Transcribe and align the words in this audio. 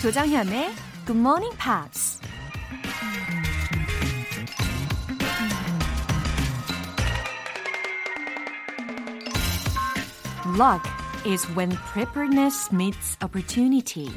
조정현의 0.00 0.72
Good 1.04 1.18
Morning 1.18 1.54
Pops. 1.58 2.22
Luck 10.56 10.82
is 11.26 11.46
when 11.54 11.68
preparedness 11.92 12.70
meets 12.72 13.18
opportunity. 13.22 14.10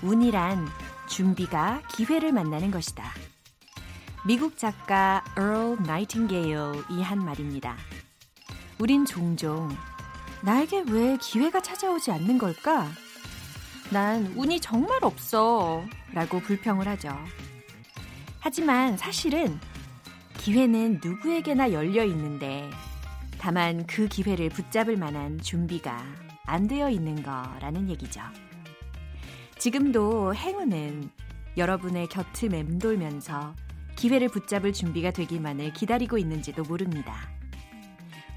운이란 0.00 0.68
준비가 1.08 1.82
기회를 1.88 2.30
만나는 2.30 2.70
것이다. 2.70 3.02
미국 4.24 4.56
작가 4.56 5.24
Earl 5.36 5.76
Nightingale이 5.80 7.02
한 7.02 7.18
말입니다. 7.18 7.76
우린 8.78 9.04
종종 9.04 9.76
나에게 10.44 10.84
왜 10.86 11.16
기회가 11.20 11.60
찾아오지 11.60 12.12
않는 12.12 12.38
걸까? 12.38 12.86
난 13.94 14.26
운이 14.34 14.58
정말 14.58 15.04
없어. 15.04 15.84
라고 16.12 16.40
불평을 16.40 16.88
하죠. 16.88 17.16
하지만 18.40 18.96
사실은 18.96 19.60
기회는 20.36 21.00
누구에게나 21.00 21.70
열려 21.70 22.04
있는데 22.04 22.68
다만 23.38 23.86
그 23.86 24.08
기회를 24.08 24.48
붙잡을 24.48 24.96
만한 24.96 25.40
준비가 25.40 26.04
안 26.44 26.66
되어 26.66 26.90
있는 26.90 27.22
거라는 27.22 27.88
얘기죠. 27.88 28.20
지금도 29.58 30.34
행운은 30.34 31.08
여러분의 31.56 32.08
곁을 32.08 32.48
맴돌면서 32.48 33.54
기회를 33.94 34.28
붙잡을 34.28 34.72
준비가 34.72 35.12
되기만을 35.12 35.72
기다리고 35.72 36.18
있는지도 36.18 36.64
모릅니다. 36.64 37.14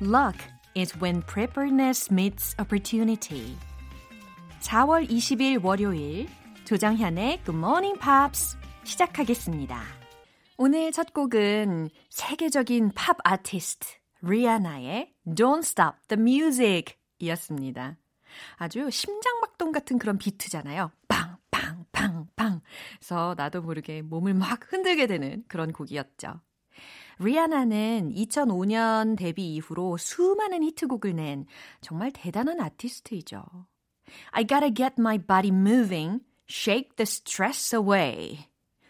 Luck 0.04 0.38
is 0.78 0.96
when 1.02 1.24
preparedness 1.26 2.14
meets 2.14 2.56
opportunity. 2.62 3.58
4월 4.60 5.08
20일 5.10 5.64
월요일 5.64 6.28
조정현의 6.66 7.44
Good 7.46 7.58
Morning 7.58 8.00
Pops 8.00 8.58
시작하겠습니다. 8.84 9.82
오늘 10.58 10.92
첫 10.92 11.14
곡은 11.14 11.90
세계적인 12.10 12.92
팝 12.96 13.18
아티스트 13.24 13.88
리아나의 14.22 15.14
Don't 15.28 15.60
Stop 15.60 15.98
the 16.08 16.20
Music 16.20 16.96
이었습니다. 17.20 17.98
아주 18.56 18.90
심장박동 18.90 19.72
같은 19.72 20.00
그런 20.00 20.18
비트잖아요. 20.18 20.92
빵, 21.08 21.38
빵, 21.52 21.86
빵, 21.92 22.28
빵. 22.36 22.62
그래서 22.98 23.36
나도 23.38 23.62
모르게 23.62 24.02
몸을 24.02 24.34
막 24.34 24.60
흔들게 24.72 25.08
되는 25.08 25.44
그런 25.48 25.72
곡이었죠. 25.72 26.42
리아나는 27.20 28.12
2005년 28.14 29.18
데뷔 29.18 29.56
이후로 29.56 29.98
수많은 29.98 30.64
히트곡을 30.64 31.16
낸 31.16 31.46
정말 31.82 32.12
대단한 32.12 32.60
아티스트이죠. 32.60 33.44
I 34.32 34.44
gotta 34.44 34.70
get 34.74 34.98
my 34.98 35.18
body 35.18 35.52
moving, 35.52 36.22
shake 36.48 36.96
the 36.96 37.06
stress 37.06 37.74
away. 37.76 38.48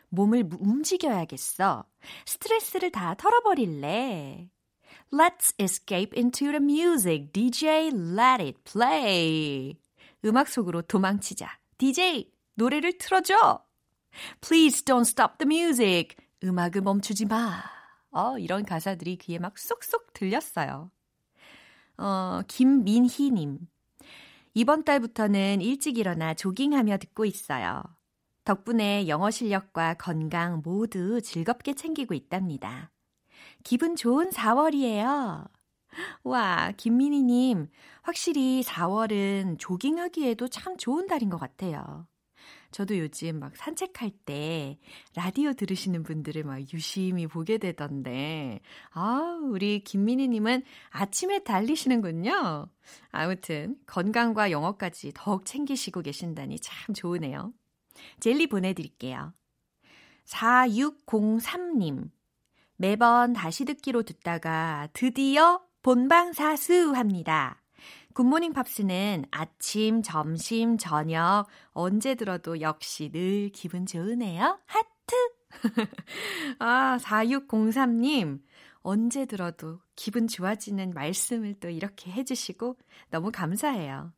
몸을 0.10 0.50
움직여야겠어. 0.60 1.86
스트레스를 2.26 2.92
다 2.92 3.16
털어버릴래. 3.16 4.50
Let's 5.12 5.54
escape 5.60 6.18
into 6.18 6.52
the 6.52 6.60
music. 6.60 7.32
DJ, 7.32 7.92
let 7.94 8.44
it 8.44 8.60
play. 8.64 9.78
음악 10.26 10.48
속으로 10.48 10.82
도망치자. 10.82 11.60
DJ, 11.78 12.32
노래를 12.56 12.98
틀어줘. 12.98 13.64
Please 14.42 14.84
don't 14.84 15.06
stop 15.06 15.38
the 15.38 15.48
music. 15.48 16.16
음악을 16.44 16.82
멈추지 16.82 17.26
마. 17.26 17.64
어, 18.12 18.38
이런 18.40 18.66
가사들이 18.66 19.18
귀에 19.18 19.40
막 19.40 19.58
쏙쏙 19.58 20.14
들렸어요. 20.14 20.92
어, 21.98 22.42
김민희님. 22.48 23.60
이번 24.58 24.86
달부터는 24.86 25.62
일찍 25.62 26.00
일어나 26.00 26.34
조깅하며 26.34 26.98
듣고 26.98 27.26
있어요. 27.26 27.84
덕분에 28.44 29.08
영어 29.08 29.30
실력과 29.30 29.94
건강 29.94 30.64
모두 30.66 31.22
즐겁게 31.22 31.76
챙기고 31.76 32.16
있답니다. 32.16 32.90
기분 33.64 33.96
좋은 33.96 34.32
4월이에요. 34.32 35.48
와, 36.24 36.74
김민희님, 36.76 37.70
확실히 38.02 38.64
4월은 38.64 39.60
조깅하기에도 39.60 40.48
참 40.48 40.76
좋은 40.76 41.06
달인 41.06 41.30
것 41.30 41.38
같아요. 41.38 42.08
저도 42.72 42.98
요즘 42.98 43.40
막 43.40 43.56
산책할 43.56 44.12
때 44.26 44.78
라디오 45.16 45.54
들으시는 45.54 46.04
분들을 46.04 46.44
막 46.44 46.60
유심히 46.74 47.28
보게 47.28 47.58
되던데, 47.58 48.60
아, 48.92 49.40
우리 49.44 49.84
김민희님은 49.84 50.64
아침에 50.90 51.44
달리시는군요. 51.44 52.68
아무튼, 53.12 53.78
건강과 53.86 54.52
영어까지 54.52 55.12
더욱 55.16 55.46
챙기시고 55.46 56.02
계신다니 56.02 56.60
참 56.60 56.94
좋으네요. 56.94 57.54
젤리 58.20 58.48
보내드릴게요. 58.48 59.34
4603님. 60.26 62.10
매번 62.76 63.34
다시 63.34 63.66
듣기로 63.66 64.04
듣다가 64.04 64.88
드디어 64.94 65.62
본방 65.82 66.34
사수합니다. 66.34 67.64
굿모닝 68.18 68.52
팝스는 68.54 69.26
아침, 69.30 70.02
점심, 70.02 70.80
저녁 70.80 71.46
언제 71.74 72.16
들어도 72.16 72.62
역시 72.62 73.12
늘 73.12 73.50
기분 73.50 73.86
좋으네요. 73.86 74.58
하트! 74.66 75.16
아, 76.58 76.98
4603님. 77.00 78.42
언제 78.80 79.28
들어도 79.28 79.82
기분 79.96 80.28
좋아지는 80.28 80.96
말씀을 80.96 81.60
또 81.60 81.70
이렇게 81.70 82.12
해주시고 82.12 82.78
너무 83.12 83.32
감사해요. 83.32 84.12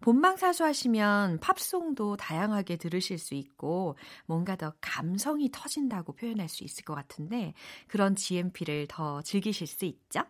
본방 0.00 0.38
사수 0.38 0.64
하시면 0.64 1.40
팝송도 1.40 2.16
다양하게 2.16 2.76
들으실 2.76 3.18
수 3.18 3.34
있고 3.34 3.98
뭔가 4.24 4.56
더 4.56 4.72
감성이 4.80 5.50
터진다고 5.52 6.14
표현할 6.14 6.48
수 6.48 6.64
있을 6.64 6.82
것 6.82 6.94
같은데 6.94 7.52
그런 7.88 8.16
GMP를 8.16 8.86
더 8.88 9.20
즐기실 9.20 9.66
수 9.66 9.84
있죠? 9.84 10.22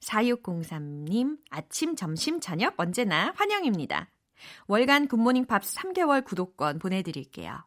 4603님 0.00 1.38
아침, 1.50 1.96
점심, 1.96 2.40
저녁 2.40 2.74
언제나 2.76 3.32
환영입니다. 3.36 4.10
월간 4.66 5.08
굿모닝 5.08 5.46
팝스 5.46 5.74
3개월 5.76 6.24
구독권 6.24 6.78
보내드릴게요. 6.78 7.64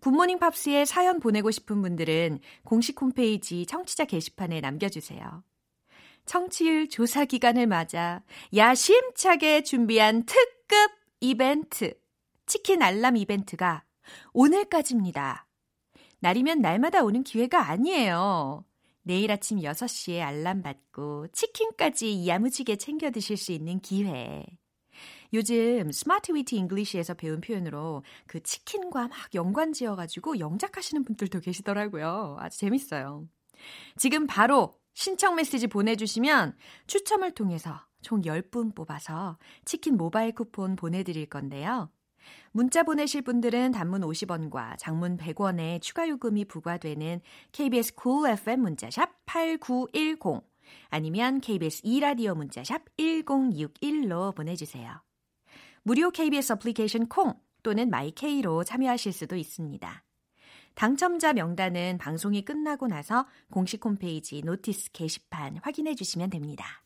굿모닝 0.00 0.38
팝스에 0.38 0.84
사연 0.84 1.20
보내고 1.20 1.50
싶은 1.50 1.80
분들은 1.82 2.40
공식 2.64 3.00
홈페이지 3.00 3.64
청취자 3.66 4.04
게시판에 4.04 4.60
남겨주세요. 4.60 5.42
청취율 6.26 6.88
조사 6.88 7.24
기간을 7.24 7.66
맞아 7.66 8.22
야심차게 8.54 9.62
준비한 9.62 10.24
특급 10.26 10.90
이벤트, 11.20 11.94
치킨 12.46 12.82
알람 12.82 13.16
이벤트가 13.16 13.84
오늘까지입니다. 14.32 15.46
날이면 16.20 16.60
날마다 16.60 17.02
오는 17.02 17.22
기회가 17.22 17.68
아니에요. 17.68 18.64
내일 19.06 19.30
아침 19.30 19.60
6시에 19.60 20.20
알람 20.20 20.62
받고 20.62 21.28
치킨까지 21.28 22.26
야무지게 22.26 22.74
챙겨 22.74 23.12
드실 23.12 23.36
수 23.36 23.52
있는 23.52 23.78
기회. 23.78 24.44
요즘 25.32 25.92
Smart 25.92 26.32
Witty 26.34 26.56
English에서 26.56 27.14
배운 27.14 27.40
표현으로 27.40 28.02
그 28.26 28.42
치킨과 28.42 29.06
막 29.06 29.16
연관 29.36 29.72
지어가지고 29.72 30.40
영작하시는 30.40 31.04
분들도 31.04 31.38
계시더라고요. 31.38 32.36
아주 32.40 32.58
재밌어요. 32.58 33.28
지금 33.96 34.26
바로 34.26 34.74
신청 34.94 35.36
메시지 35.36 35.68
보내주시면 35.68 36.56
추첨을 36.88 37.30
통해서 37.30 37.80
총 38.02 38.22
10분 38.22 38.74
뽑아서 38.74 39.38
치킨 39.64 39.96
모바일 39.96 40.32
쿠폰 40.32 40.74
보내드릴 40.74 41.26
건데요. 41.26 41.92
문자 42.56 42.84
보내실 42.84 43.20
분들은 43.20 43.72
단문 43.72 44.00
50원과 44.00 44.78
장문 44.78 45.18
100원의 45.18 45.82
추가 45.82 46.08
요금이 46.08 46.46
부과되는 46.46 47.20
KBS 47.52 47.92
cool 48.02 48.32
FM 48.32 48.60
문자샵 48.60 49.10
8910 49.26 50.42
아니면 50.88 51.42
KBS 51.42 51.82
2라디오 51.82 52.34
문자샵 52.34 52.96
1061로 52.96 54.34
보내주세요. 54.34 55.02
무료 55.82 56.10
KBS 56.10 56.54
어플리케이션 56.54 57.08
콩 57.08 57.34
또는 57.62 57.90
마이케이로 57.90 58.64
참여하실 58.64 59.12
수도 59.12 59.36
있습니다. 59.36 60.02
당첨자 60.74 61.34
명단은 61.34 61.98
방송이 61.98 62.42
끝나고 62.42 62.86
나서 62.86 63.26
공식 63.50 63.84
홈페이지 63.84 64.40
notice 64.40 64.92
게시판 64.92 65.58
확인해 65.62 65.94
주시면 65.94 66.30
됩니다. 66.30 66.85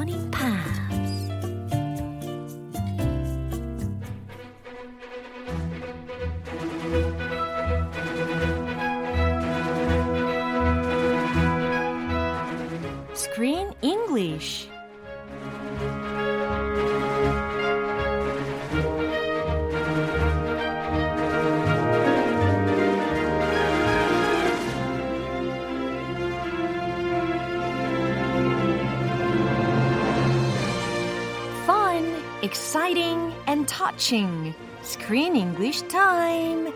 And 33.91 33.97
touching. 33.97 34.55
Screen 34.83 35.35
English 35.35 35.83
time. 35.87 36.71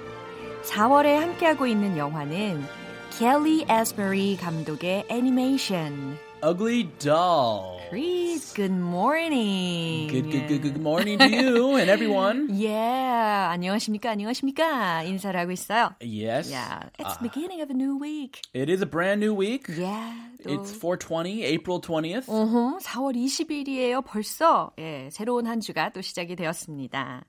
4월에 0.63 1.15
함께하고 1.15 1.67
있는 1.67 1.97
영화는 1.97 2.63
켈리 3.11 3.65
에스베리 3.67 4.37
감독의 4.37 5.05
애니메이션. 5.09 6.17
Ugly 6.43 6.83
doll. 6.99 7.79
Chris, 7.89 8.53
good 8.53 8.71
morning. 8.71 10.07
Good, 10.09 10.29
good, 10.29 10.47
good, 10.47 10.61
good 10.61 10.81
morning 10.81 11.17
to 11.17 11.29
you 11.29 11.75
and 11.77 11.89
everyone. 11.89 12.49
Yeah, 12.51 13.49
안녕하십니까, 13.51 14.11
안녕하십니까. 14.11 15.03
인사를 15.03 15.39
하고 15.39 15.51
있어요. 15.51 15.95
Yes. 16.01 16.51
Yeah, 16.51 16.89
it's 16.99 17.17
the 17.17 17.29
beginning 17.29 17.61
of 17.61 17.69
a 17.71 17.73
new 17.73 17.97
week. 17.97 18.41
It 18.53 18.69
is 18.69 18.81
a 18.81 18.85
brand 18.85 19.21
new 19.21 19.33
week. 19.33 19.67
Yeah. 19.69 20.13
또, 20.43 20.51
It's 20.51 20.71
420, 20.71 21.43
April 21.43 21.81
20th. 21.81 22.27
어허, 22.27 22.79
4월 22.79 23.15
20일이에요, 23.15 24.05
벌써. 24.05 24.71
예, 24.77 25.09
새로운 25.11 25.47
한 25.47 25.61
주가 25.61 25.89
또 25.89 26.01
시작이 26.01 26.35
되었습니다. 26.35 27.23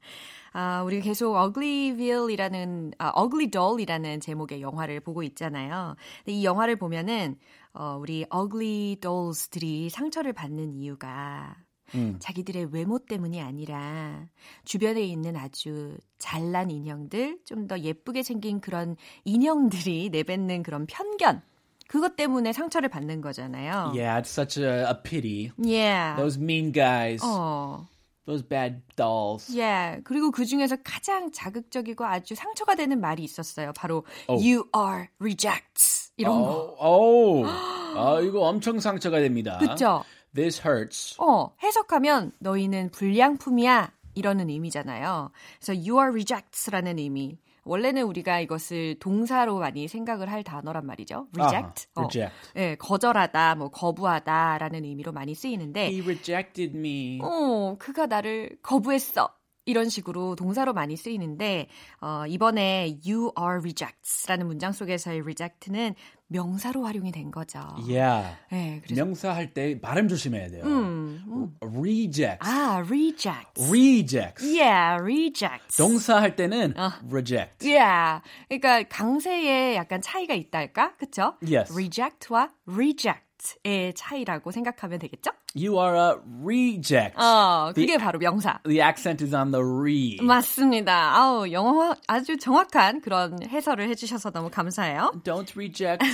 아, 0.53 0.83
우리 0.85 1.01
계속 1.01 1.35
Uglyville이라는, 1.37 2.93
아, 2.99 3.13
Ugly 3.23 3.51
Doll이라는 3.51 4.21
제목의 4.21 4.63
영화를 4.63 5.01
보고 5.01 5.23
있잖아요. 5.23 5.97
근데 6.25 6.33
이 6.33 6.45
영화를 6.45 6.77
보면은, 6.77 7.37
어, 7.79 7.99
우리 8.01 8.25
Ugly 8.35 8.97
Dolls들이 9.01 9.91
상처를 9.91 10.33
받는 10.33 10.75
이유가 10.75 11.57
음. 11.95 12.17
자기들의 12.19 12.71
외모 12.73 12.99
때문이 12.99 13.41
아니라 13.41 14.27
주변에 14.65 15.03
있는 15.03 15.37
아주 15.37 15.97
잘난 16.19 16.71
인형들, 16.71 17.39
좀 17.45 17.69
더 17.69 17.79
예쁘게 17.79 18.23
생긴 18.23 18.61
그런 18.61 18.97
인형들이 19.25 20.11
내뱉는 20.11 20.63
그런 20.63 20.87
편견, 20.87 21.43
그것 21.87 22.17
때문에 22.17 22.53
상처를 22.53 22.89
받는 22.89 23.21
거잖아요. 23.21 23.93
Yeah, 23.95 24.19
it's 24.19 24.31
such 24.31 24.59
a, 24.59 24.89
a 24.89 24.95
pity. 25.03 25.53
Yeah. 25.63 26.17
Those 26.17 26.39
mean 26.41 26.73
guys. 26.73 27.23
어. 27.25 27.87
Those 28.27 28.43
bad 28.43 28.83
dolls. 28.97 29.51
Yeah. 29.57 30.03
그리고 30.05 30.31
그 30.33 30.45
중에서 30.45 30.77
가장 30.83 31.31
자극적이고 31.31 32.05
아주 32.05 32.35
상처가 32.35 32.75
되는 32.75 33.01
말이 33.01 33.23
있었어요. 33.23 33.73
바로 33.73 34.05
Oh. 34.29 34.43
you 34.43 34.65
are 34.77 35.09
rejects 35.21 36.11
이런 36.17 36.43
거. 36.43 36.77
Oh, 36.81 37.45
oh. 37.45 37.47
아, 37.97 38.21
이거 38.21 38.41
엄청 38.41 38.81
상처가 38.81 39.21
됩니다. 39.21 39.59
그쵸? 39.59 40.05
This 40.35 40.61
hurts. 40.67 41.15
어, 41.19 41.55
해석하면 41.63 42.33
너희는 42.41 42.91
불량품이야 42.91 43.93
이러는 44.15 44.51
의미잖아요. 44.51 45.31
그래서 45.61 45.73
you 45.73 45.97
are 45.99 46.11
rejects라는 46.11 46.99
의미. 46.99 47.39
원래는 47.67 48.03
우리가 48.05 48.41
이것을 48.41 48.99
동사로 49.01 49.59
많이 49.59 49.89
생각을 49.89 50.31
할 50.31 50.43
단어란 50.43 50.87
말이죠. 50.87 51.27
reject. 51.37 51.89
reject. 51.97 52.35
어, 52.55 52.61
예, 52.61 52.77
거절하다, 52.77 53.57
뭐 53.57 53.71
거부하다라는 53.71 54.85
의미로 54.85 55.13
많이 55.13 55.35
쓰이는데 55.35 55.89
He 55.89 56.01
rejected 56.01 56.77
me. 56.77 57.19
어, 57.23 57.77
그가 57.79 58.07
나를 58.07 58.59
거부했어. 58.63 59.31
이런 59.67 59.89
식으로 59.89 60.37
동사로 60.37 60.73
많이 60.73 60.97
쓰이는데 60.97 61.67
어, 62.01 62.25
이번에 62.27 62.99
you 63.05 63.33
are 63.39 63.59
rejects라는 63.61 64.47
문장 64.47 64.73
속에서의 64.73 65.21
reject는 65.21 65.95
명사로 66.29 66.85
활용이 66.85 67.13
된 67.13 67.31
거죠. 67.31 67.61
Yeah. 67.89 68.37
네, 68.51 68.81
그래서 68.85 69.05
명사 69.05 69.33
할 69.35 69.53
때 69.55 69.81
발음 69.81 70.09
조심해야 70.09 70.49
돼요. 70.49 70.65
음, 70.65 71.23
음. 71.29 71.57
Rejects. 71.61 72.39
아, 72.41 72.79
rejects. 72.85 73.63
Rejects. 73.71 74.45
Yeah, 74.45 75.01
rejects. 75.03 75.77
동사 75.77 76.21
할 76.21 76.35
때는 76.35 76.75
reject. 77.09 77.65
Yeah. 77.65 78.23
그러니까 78.49 78.83
강세에 78.89 79.77
약간 79.77 80.01
차이가 80.01 80.35
있달까? 80.35 80.97
그쵸? 80.97 81.35
Yes. 81.43 81.73
reject와 81.73 82.51
reject 82.69 83.23
의 83.65 83.93
차이라고 83.95 84.51
생각하면 84.51 84.99
되겠죠? 84.99 85.31
You 85.55 85.79
are 85.79 85.97
a 85.99 86.15
reject. 86.45 87.17
어, 87.19 87.73
그게 87.75 87.87
The- 87.87 87.99
바로 87.99 88.19
명사. 88.19 88.61
The 88.65 88.81
accent 88.81 89.25
is 89.25 89.35
on 89.35 89.51
the 89.53 89.65
re. 89.65 90.19
맞습니다. 90.21 91.17
아우, 91.17 91.51
영어 91.51 91.95
아주 92.07 92.37
정확한 92.37 93.01
그런 93.01 93.39
해설을 93.43 93.89
해주셔서 93.89 94.31
너무 94.31 94.51
감사해요. 94.51 95.13
Don't 95.25 95.51
reject 95.57 96.05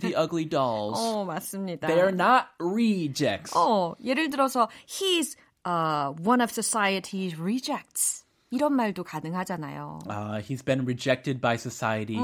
the 0.00 0.14
ugly 0.16 0.48
dolls. 0.48 1.00
어, 1.00 1.24
맞습니다. 1.24 1.86
They 1.88 2.00
are 2.00 2.14
not 2.14 2.46
rejects. 2.60 3.56
어, 3.56 3.94
예를 4.04 4.30
들어서 4.30 4.68
he's 4.86 5.36
uh, 5.66 6.14
one 6.24 6.40
of 6.42 6.50
society's 6.50 7.38
rejects. 7.38 8.21
이런 8.51 8.71
말도 8.77 9.03
가능하잖아요. 9.03 9.99
Uh, 10.09 10.39
he's 10.39 10.63
been 10.63 10.85
rejected 10.85 11.41
by 11.41 11.55
society. 11.55 12.15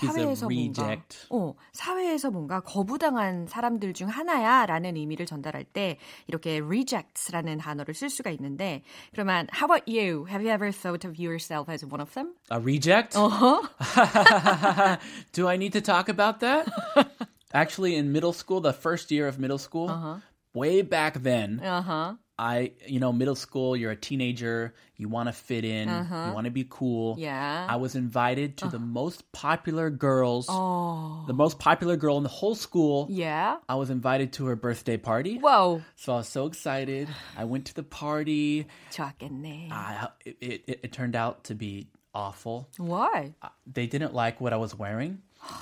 he's 0.00 0.08
a 0.16 0.24
사회에서 0.24 0.48
뭔가 0.48 0.82
reject. 0.82 1.26
어, 1.28 1.54
사회에서 1.74 2.30
뭔가 2.30 2.60
거부당한 2.60 3.46
사람들 3.46 3.92
중 3.92 4.08
하나야라는 4.08 4.96
의미를 4.96 5.26
전달할 5.26 5.64
때 5.64 5.98
이렇게 6.26 6.58
rejects라는 6.58 7.58
단어를 7.58 7.92
쓸 7.92 8.08
수가 8.08 8.30
있는데 8.30 8.82
그러면 9.12 9.46
how 9.54 9.66
about 9.70 9.84
you? 9.86 10.24
Have 10.26 10.40
you 10.42 10.48
ever 10.50 10.72
thought 10.72 11.06
of 11.06 11.20
yourself 11.22 11.70
as 11.70 11.84
one 11.84 12.00
of 12.00 12.14
them? 12.14 12.32
A 12.50 12.58
reject? 12.58 13.14
Uh-huh. 13.14 13.60
Do 15.32 15.48
I 15.48 15.56
need 15.58 15.72
to 15.74 15.82
talk 15.82 16.08
about 16.08 16.40
that? 16.40 16.66
Actually, 17.52 17.96
in 17.96 18.10
middle 18.12 18.32
school, 18.32 18.62
the 18.62 18.72
first 18.72 19.10
year 19.10 19.28
of 19.28 19.38
middle 19.38 19.58
school, 19.58 19.90
Uh-huh. 19.90 20.16
way 20.54 20.80
back 20.80 21.22
then, 21.22 21.60
Uh-huh. 21.62 22.16
I, 22.38 22.72
you 22.88 22.98
know, 22.98 23.12
middle 23.12 23.36
school, 23.36 23.76
you're 23.76 23.92
a 23.92 23.96
teenager, 23.96 24.74
you 24.96 25.08
want 25.08 25.28
to 25.28 25.32
fit 25.32 25.64
in, 25.64 25.86
you 25.88 26.32
want 26.34 26.46
to 26.46 26.50
be 26.50 26.66
cool. 26.68 27.12
Uh-huh. 27.12 27.20
Yeah. 27.20 27.66
I 27.70 27.76
was 27.76 27.94
invited 27.94 28.56
to 28.58 28.68
the 28.68 28.80
most 28.80 29.30
popular 29.30 29.90
girls, 29.90 30.46
Oh. 30.50 31.22
the 31.28 31.34
most 31.34 31.60
popular 31.60 31.94
girl 31.96 32.16
in 32.16 32.24
the 32.24 32.28
whole 32.32 32.56
school. 32.56 33.06
Yeah. 33.10 33.58
I 33.68 33.76
was 33.76 33.90
invited 33.90 34.32
to 34.34 34.46
her 34.46 34.56
birthday 34.56 34.96
party. 34.96 35.38
Whoa. 35.38 35.82
So 35.94 36.14
I 36.14 36.16
was 36.16 36.28
so 36.28 36.46
excited. 36.46 37.06
I 37.36 37.44
went 37.44 37.66
to 37.66 37.74
the 37.74 37.84
party. 37.84 38.66
좋았겠네. 38.90 39.68
I, 39.70 40.08
it, 40.24 40.36
it, 40.40 40.80
it 40.82 40.92
turned 40.92 41.14
out 41.14 41.44
to 41.44 41.54
be 41.54 41.86
awful. 42.14 42.68
Why? 42.76 43.34
Uh, 43.42 43.48
They 43.70 43.86
didn't 43.86 44.14
like 44.14 44.40
what 44.40 44.52
I 44.52 44.56
was 44.56 44.74
wearing. 44.74 45.18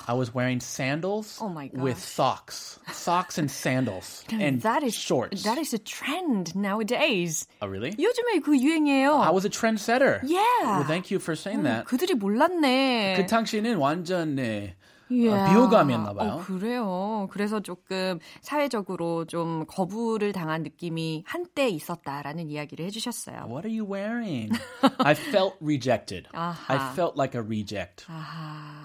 I 0.07 0.13
was 0.13 0.31
wearing 0.33 0.59
sandals 0.59 1.39
Oh 1.41 1.49
my 1.49 1.71
with 1.73 1.95
gosh. 1.97 2.05
socks, 2.05 2.79
socks 2.93 3.37
and 3.39 3.49
sandals, 3.49 4.23
and 4.29 4.61
that 4.61 4.83
is 4.83 4.93
shorts. 4.93 5.41
That 5.43 5.57
is 5.57 5.73
a 5.73 5.79
trend 5.79 6.53
nowadays. 6.55 7.47
oh, 7.61 7.67
really? 7.67 7.91
요즘에 7.97 8.41
그 8.45 8.55
유행이에요. 8.61 9.21
I 9.21 9.31
was 9.31 9.43
a 9.43 9.49
trendsetter. 9.49 10.21
Yeah. 10.23 10.77
Well, 10.77 10.83
thank 10.85 11.09
you 11.09 11.17
for 11.19 11.35
saying 11.35 11.63
that. 11.63 11.85
그들이 11.85 12.13
몰랐네. 12.13 13.15
그 13.17 13.25
당시는 13.25 13.77
완전 13.77 14.35
네, 14.35 14.75
Yeah. 15.09 15.49
비호감이었나 15.51 16.13
봐요. 16.13 16.29
어, 16.39 16.43
그래요. 16.45 17.27
그래서 17.31 17.59
조금 17.59 18.19
사회적으로 18.41 19.25
좀 19.25 19.65
거부를 19.67 20.31
당한 20.31 20.61
느낌이 20.63 21.23
한때 21.25 21.67
있었다라는 21.67 22.49
이야기를 22.51 22.85
해주셨어요. 22.85 23.47
What 23.49 23.67
are 23.67 23.73
you 23.75 23.83
wearing? 23.83 24.53
I 24.99 25.13
felt 25.15 25.57
rejected. 25.59 26.29
I 26.33 26.53
아하. 26.77 26.93
felt 26.93 27.17
like 27.17 27.33
a 27.35 27.41
reject. 27.43 28.05
아하. 28.07 28.84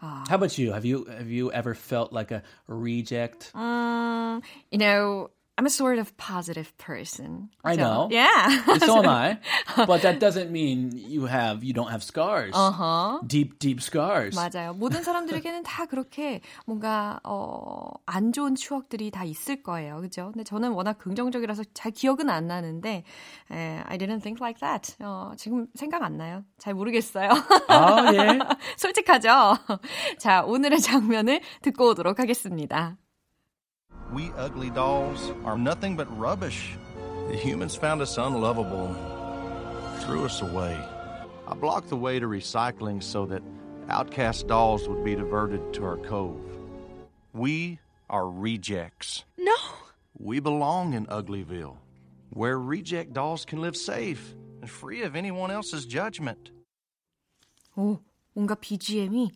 아. 0.00 0.24
How 0.28 0.36
about 0.36 0.58
you? 0.58 0.72
Have 0.72 0.84
you 0.84 1.04
have 1.04 1.30
you 1.30 1.52
ever 1.52 1.74
felt 1.74 2.12
like 2.12 2.30
a 2.30 2.42
reject? 2.66 3.54
Um, 3.54 4.42
you 4.70 4.78
know, 4.78 5.30
I'm 5.60 5.66
a 5.66 5.68
sort 5.68 5.98
of 5.98 6.16
positive 6.16 6.72
person. 6.78 7.50
I 7.62 7.76
So, 7.76 7.80
know. 7.82 8.08
Yeah. 8.10 8.48
so 8.80 8.96
am 9.04 9.08
I. 9.08 9.38
But 9.86 10.00
that 10.08 10.18
doesn't 10.18 10.50
mean 10.50 10.96
you 10.96 11.26
have 11.28 11.62
you 11.62 11.74
don't 11.74 11.90
have 11.90 12.02
scars. 12.02 12.54
Uh-huh. 12.56 13.20
Deep 13.26 13.58
deep 13.58 13.82
scars. 13.82 14.34
맞아요. 14.34 14.72
모든 14.72 15.02
사람들에게는 15.02 15.62
다 15.64 15.84
그렇게 15.84 16.40
뭔가 16.64 17.20
어, 17.24 17.90
안 18.06 18.32
좋은 18.32 18.54
추억들이 18.54 19.10
다 19.10 19.24
있을 19.24 19.62
거예요. 19.62 20.00
그죠? 20.00 20.30
근데 20.32 20.44
저는 20.44 20.72
워낙 20.72 20.96
긍정적이라서 20.96 21.64
잘 21.74 21.92
기억은 21.92 22.30
안 22.30 22.46
나는데 22.46 23.04
에, 23.52 23.82
I 23.84 23.98
didn't 23.98 24.22
think 24.22 24.40
like 24.40 24.60
that. 24.60 24.96
어, 25.00 25.32
지금 25.36 25.66
생각 25.74 26.02
안 26.02 26.16
나요. 26.16 26.42
잘 26.56 26.72
모르겠어요. 26.72 27.28
아, 27.68 28.12
예. 28.14 28.38
솔직하죠? 28.78 29.58
자, 30.18 30.42
오늘의 30.42 30.80
장면을 30.80 31.42
듣고 31.60 31.90
오도록 31.90 32.18
하겠습니다. 32.18 32.96
We 34.15 34.31
ugly 34.37 34.69
dolls 34.69 35.33
are 35.43 35.57
nothing 35.57 35.97
but 35.97 36.07
rubbish. 36.17 36.77
The 37.27 37.35
humans 37.35 37.75
found 37.75 38.01
us 38.01 38.17
unlovable, 38.17 38.95
threw 39.99 40.23
us 40.23 40.41
away. 40.41 40.79
I 41.45 41.53
blocked 41.53 41.89
the 41.89 41.97
way 41.97 42.19
to 42.19 42.25
recycling 42.25 43.03
so 43.03 43.25
that 43.25 43.43
outcast 43.89 44.47
dolls 44.47 44.87
would 44.87 45.03
be 45.03 45.15
diverted 45.15 45.73
to 45.73 45.83
our 45.83 45.97
cove. 45.97 46.39
We 47.33 47.79
are 48.09 48.29
rejects. 48.29 49.25
No. 49.37 49.55
We 50.17 50.39
belong 50.39 50.93
in 50.93 51.07
Uglyville, 51.07 51.75
where 52.29 52.57
reject 52.57 53.11
dolls 53.11 53.43
can 53.43 53.59
live 53.59 53.75
safe 53.75 54.33
and 54.61 54.69
free 54.69 55.03
of 55.03 55.17
anyone 55.17 55.51
else's 55.51 55.85
judgment. 55.85 56.51
오, 57.75 57.99
뭔가 58.33 58.55
BGM이 58.55 59.31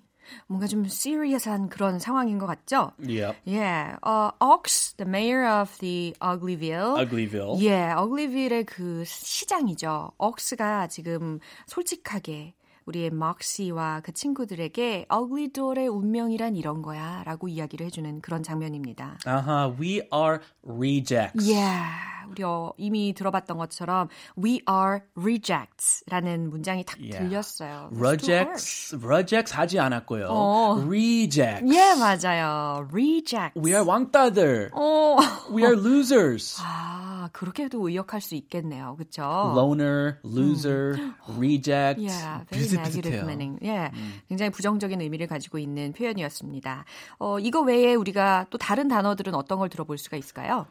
뭔가 0.47 0.67
좀 0.67 0.85
serious한 0.85 1.69
그런 1.69 1.99
상황인 1.99 2.39
것 2.39 2.47
같죠? 2.47 2.93
Yep. 2.99 3.37
Yeah. 3.47 3.97
Uh, 4.03 4.31
Ox, 4.41 4.95
the 4.97 5.09
mayor 5.09 5.47
of 5.47 5.77
the 5.79 6.15
Uglyville. 6.21 6.97
Uglyville. 6.99 7.63
예, 7.65 7.93
어글리빌의 7.93 8.65
그 8.65 9.05
시장이죠. 9.07 10.13
억스가 10.19 10.89
지금 10.89 11.41
솔직하게 11.67 12.55
우리의 12.87 13.11
막시와 13.11 14.01
그 14.05 14.13
친구들에게 14.13 15.07
어글리돌의 15.09 15.89
운명이란 15.89 16.55
이런 16.55 16.83
거야 16.83 17.23
라고 17.25 17.49
이야기를 17.49 17.87
해주는 17.87 18.21
그런 18.21 18.43
장면입니다. 18.43 19.19
Uh-huh. 19.27 19.75
We 19.81 20.03
are 20.13 20.41
rejects. 20.63 21.49
Yeah. 21.51 22.24
우리 22.31 22.43
어, 22.43 22.73
이미 22.77 23.13
들어봤던 23.15 23.57
것처럼 23.59 24.09
we 24.43 24.61
are 24.69 25.01
rejects라는 25.17 26.51
문장이 26.51 26.85
딱 26.85 26.99
Yeah. 26.99 27.19
들렸어요. 27.29 27.91
Rejects, 27.93 28.97
rejects 29.03 29.55
하지 29.55 29.79
않았고요. 29.79 30.27
어. 30.31 30.77
Rejects. 30.87 31.65
예, 31.75 31.95
맞아요. 31.95 32.89
rejects. 32.93 33.59
We 33.59 33.73
are 33.73 33.85
왕따들. 33.87 34.71
어. 34.75 35.17
We 35.53 35.63
are 35.65 35.77
losers. 35.79 36.61
아, 36.65 37.29
그렇게도 37.33 37.89
의역할 37.89 38.21
수 38.21 38.35
있겠네요. 38.35 38.97
그쵸? 38.97 39.23
Loner, 39.55 40.17
loser, 40.25 40.97
reject. 41.39 42.01
Yeah, 42.01 42.45
very 42.51 42.69
negative 42.73 43.25
meaning. 43.25 43.59
예, 43.65 43.91
굉장히 44.29 44.51
부정적인 44.51 45.01
의미를 45.01 45.27
가지고 45.27 45.59
있는 45.59 45.93
표현이었습니다. 45.93 46.85
어, 47.19 47.39
이거 47.39 47.61
외에 47.61 47.95
우리가 47.95 48.47
또 48.51 48.59
다른 48.59 48.89
단어들은 48.89 49.35
어떤 49.35 49.59
걸 49.59 49.69
들어볼 49.69 49.99
수가 49.99 50.17
있을까요? 50.17 50.67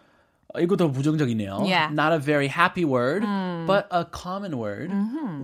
어, 0.54 0.60
이것도 0.60 0.92
부정적이네요. 0.92 1.64
Yeah. 1.66 1.90
Not 1.92 2.12
a 2.12 2.18
very 2.18 2.48
happy 2.48 2.84
word, 2.84 3.22
but 3.66 3.86
a 3.90 4.04
common 4.04 4.56
word. 4.58 4.90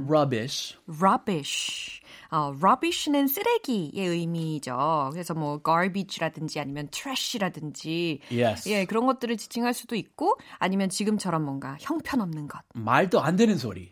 Rubbish. 0.07 0.77
rubbish. 0.87 2.01
어, 2.32 2.54
rubbish는 2.62 3.28
쓰레기의 3.28 4.08
의미죠. 4.08 5.10
그래서 5.12 5.34
뭐 5.34 5.60
garbage라든지 5.64 6.60
아니면 6.60 6.88
trash라든지 6.92 8.22
Yes. 8.32 8.70
예, 8.70 8.86
그런 8.86 9.06
것들을 9.06 9.36
지칭할 9.38 9.74
수도 9.74 9.96
있고 9.96 10.38
아니면 10.58 10.90
지금처럼 10.90 11.44
뭔가 11.44 11.78
형편없는 11.80 12.48
것. 12.48 12.60
말도 12.74 13.22
안 13.22 13.36
되는 13.36 13.58
소리. 13.58 13.90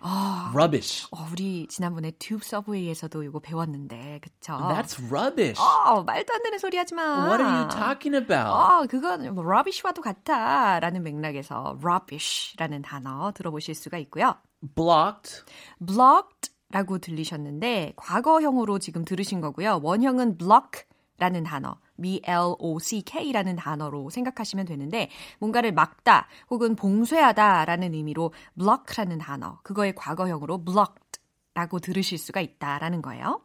Rubbish. 0.53 1.07
어, 1.11 1.27
우리 1.31 1.67
지난번에 1.67 2.11
튜브 2.11 2.45
서브웨이에서도 2.45 3.23
이거 3.23 3.39
배웠는데. 3.39 4.19
그쵸? 4.21 4.53
That's 4.53 4.99
rubbish. 5.11 5.59
어, 5.61 6.03
말도 6.03 6.33
안 6.33 6.43
되는 6.43 6.57
소리 6.59 6.77
하지 6.77 6.93
마. 6.93 7.27
What 7.27 7.41
are 7.43 7.51
you 7.57 7.67
talking 7.69 8.15
about? 8.15 8.47
아, 8.49 8.85
그건 8.89 9.33
뭐 9.33 9.43
rubbish와도 9.43 10.01
같아. 10.01 10.79
라는 10.79 11.03
맥락에서 11.03 11.77
rubbish라는 11.81 12.81
단어 12.81 13.31
들어보실 13.33 13.73
수가 13.75 13.97
있고요. 13.99 14.35
Blocked. 14.75 15.43
blocked 15.79 16.51
라고 16.69 16.97
들리셨는데 16.99 17.93
과거형으로 17.95 18.79
지금 18.79 19.05
들으신 19.05 19.39
거고요. 19.41 19.79
원형은 19.83 20.37
block 20.37 20.83
라는 21.19 21.43
단어, 21.43 21.77
B-L-O-C-K라는 21.99 23.55
단어로 23.55 24.09
생각하시면 24.11 24.65
되는데 24.65 25.09
뭔가를 25.39 25.71
막다 25.71 26.27
혹은 26.49 26.75
봉쇄하다 26.75 27.65
라는 27.65 27.93
의미로 27.93 28.33
block라는 28.57 29.17
단어, 29.17 29.59
그거의 29.63 29.95
과거형으로 29.95 30.63
blocked 30.63 31.19
라고 31.55 31.79
들으실 31.79 32.19
수가 32.19 32.41
있다라는 32.41 33.01
거예요. 33.01 33.41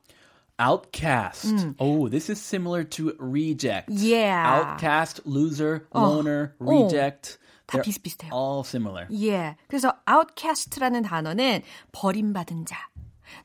Outcast. 0.60 1.74
Oh, 1.78 2.10
this 2.10 2.30
is 2.30 2.38
similar 2.38 2.84
to 2.90 3.12
reject. 3.18 3.88
Yeah. 3.90 4.46
Outcast, 4.46 5.22
loser, 5.26 5.86
loner, 5.94 6.52
reject. 6.60 7.38
다 7.66 7.78
They're 7.78 7.84
비슷비슷해요. 7.84 8.30
all 8.34 8.60
similar. 8.66 9.08
예. 9.12 9.56
그래서 9.66 9.94
outcast라는 10.06 11.02
단어는 11.02 11.62
버림받은 11.92 12.66
자, 12.66 12.90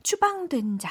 추방된 0.02 0.78
자, 0.78 0.90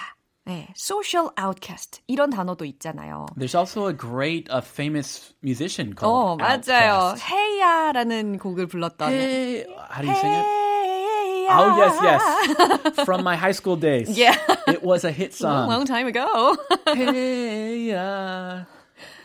예, 0.49 0.67
social 0.77 1.29
outcast 1.37 2.01
이런 2.07 2.29
단어도 2.29 2.63
있잖아요. 2.65 3.25
There's 3.37 3.55
also 3.55 3.87
a 3.89 3.93
great, 3.93 4.49
uh, 4.49 4.61
famous 4.61 5.33
musician 5.43 5.93
어, 5.97 6.37
called 6.37 6.41
맞아요. 6.41 7.13
Outkast. 7.17 7.23
헤이야라는 7.33 8.37
곡을 8.39 8.67
불렀던 8.67 9.09
Hey, 9.11 9.65
how 9.91 10.01
do 10.01 10.07
you 10.07 10.15
sing 10.15 10.33
it? 10.33 10.45
헤이야. 10.45 11.57
Oh 11.59 11.77
yes, 11.79 11.95
yes. 12.03 13.03
From 13.05 13.23
my 13.23 13.35
high 13.35 13.51
school 13.53 13.75
days. 13.77 14.09
Yeah. 14.17 14.35
It 14.67 14.83
was 14.83 15.03
a 15.05 15.11
hit 15.11 15.31
A 15.31 15.35
song. 15.37 15.67
long 15.69 15.85
time 15.85 16.07
ago. 16.07 16.55
hey, 16.93 17.91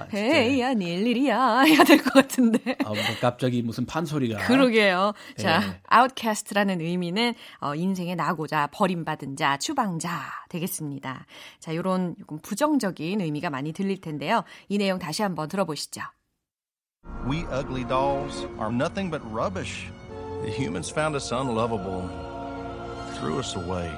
uh, 0.00 0.16
헤이야, 0.16 0.74
닐 0.74 1.06
일이야 1.06 1.60
해야 1.60 1.84
될 1.84 1.98
것 2.02 2.12
같은데. 2.12 2.76
아, 2.84 2.88
뭐 2.88 2.96
갑자기 3.20 3.62
무슨 3.62 3.86
판소리가. 3.86 4.46
그러게요. 4.46 5.12
자, 5.38 5.60
네. 5.60 5.80
outcast라는 5.96 6.80
의미는 6.80 7.34
어, 7.60 7.74
인생의 7.74 8.16
나고자, 8.16 8.68
버림받은 8.72 9.36
자, 9.36 9.56
추방자 9.56 10.10
되겠습니다. 10.48 11.26
자, 11.60 11.74
요런 11.74 12.16
부정적인 12.42 13.20
의미가 13.20 13.50
많이 13.50 13.72
들릴 13.72 14.00
텐데요. 14.00 14.44
이 14.68 14.78
내용 14.78 14.98
다시 14.98 15.22
한번 15.22 15.48
들어보시죠. 15.48 16.02
We 17.28 17.44
ugly 17.50 17.84
dolls 17.84 18.46
are 18.60 18.70
nothing 18.70 19.10
but 19.10 19.22
rubbish. 19.32 19.90
The 20.42 20.50
humans 20.50 20.90
found 20.90 21.14
us 21.16 21.32
unlovable, 21.32 22.08
threw 23.18 23.38
us 23.38 23.56
away. 23.56 23.90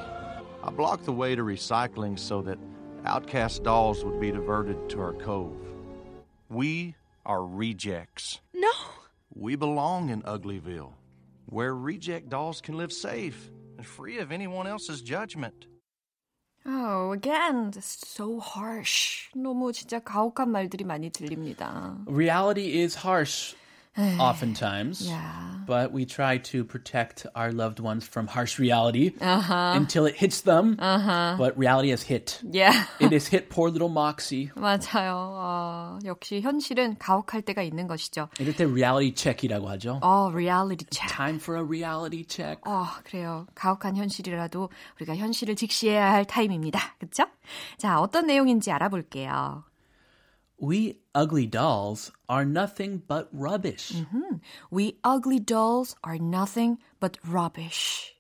I 0.63 0.71
blocked 0.71 1.05
the 1.05 1.13
way 1.13 1.35
to 1.35 1.43
recycling 1.43 2.19
so 2.19 2.41
that 2.43 2.59
outcast 3.05 3.63
dolls 3.65 4.05
would 4.05 4.19
be 4.21 4.31
diverted 4.31 4.89
to 4.91 5.01
our 5.01 5.13
cove. 5.15 5.53
We 6.50 6.96
are 7.26 7.46
rejects. 7.46 8.40
No. 8.54 8.72
We 9.34 9.56
belong 9.56 10.10
in 10.10 10.22
Uglyville, 10.24 10.94
where 11.46 11.76
reject 11.76 12.30
dolls 12.30 12.62
can 12.62 12.78
live 12.78 12.92
safe 12.92 13.52
and 13.78 13.86
free 13.86 14.18
of 14.20 14.32
anyone 14.32 14.68
else's 14.68 15.02
judgment. 15.02 15.68
Oh, 16.66 17.14
again, 17.14 17.72
so 17.80 18.40
harsh. 18.40 19.30
너무 19.36 19.72
진짜 19.72 20.00
가혹한 20.00 20.50
말들이 20.50 20.84
많이 20.84 21.10
들립니다. 21.10 21.98
Reality 22.08 22.82
is 22.82 22.96
harsh 22.96 23.56
Oftentimes. 23.99 25.01
Yeah. 25.03 25.53
But 25.67 25.93
we 25.93 26.05
try 26.05 26.39
to 26.53 26.63
protect 26.65 27.27
our 27.35 27.51
loved 27.51 27.81
ones 27.81 28.05
from 28.07 28.27
harsh 28.27 28.59
reality 28.59 29.13
Uh-huh. 29.21 29.73
until 29.77 30.05
it 30.05 30.15
hits 30.15 30.43
them. 30.43 30.77
But 30.77 31.57
reality 31.57 31.91
has 31.91 32.03
hit. 32.03 32.39
Yeah. 32.43 32.75
It 33.01 33.13
has 33.13 33.27
hit 33.29 33.49
poor 33.49 33.71
little 33.71 33.89
Moxie. 33.89 34.51
맞아요. 34.57 35.15
어, 35.37 35.99
역시 36.05 36.41
현실은 36.43 36.97
가혹할 36.99 37.43
때가 37.43 37.63
있는 37.63 37.87
것이죠. 37.87 38.29
이럴 38.39 38.55
때 38.57 38.65
reality 38.65 39.15
check이라고 39.15 39.69
하죠. 39.71 40.01
어, 40.03 40.31
reality 40.35 40.87
check. 40.91 41.09
Time 41.09 41.37
for 41.39 41.59
a 41.59 41.65
reality 41.65 42.25
check. 42.29 42.61
어, 42.67 42.85
그래요. 43.05 43.47
가혹한 43.55 43.97
현실이라도 43.97 44.69
우리가 45.01 45.17
현실을 45.17 45.57
직시해야 45.57 46.13
할 46.13 46.25
타임입니다. 46.27 46.79
그쵸? 46.99 47.25
자, 47.79 48.01
어떤 48.01 48.27
내용인지 48.27 48.71
알아볼게요. 48.71 49.65
We 50.64 51.00
ugly 51.16 51.46
dolls 51.46 52.12
are 52.28 52.44
nothing 52.44 53.02
but 53.08 53.30
rubbish. 53.32 53.94
We 54.70 55.00
ugly 55.04 55.40
dolls 55.40 55.96
are 56.04 56.18
nothing 56.20 56.78
but 57.00 57.18
rubbish. 57.26 58.14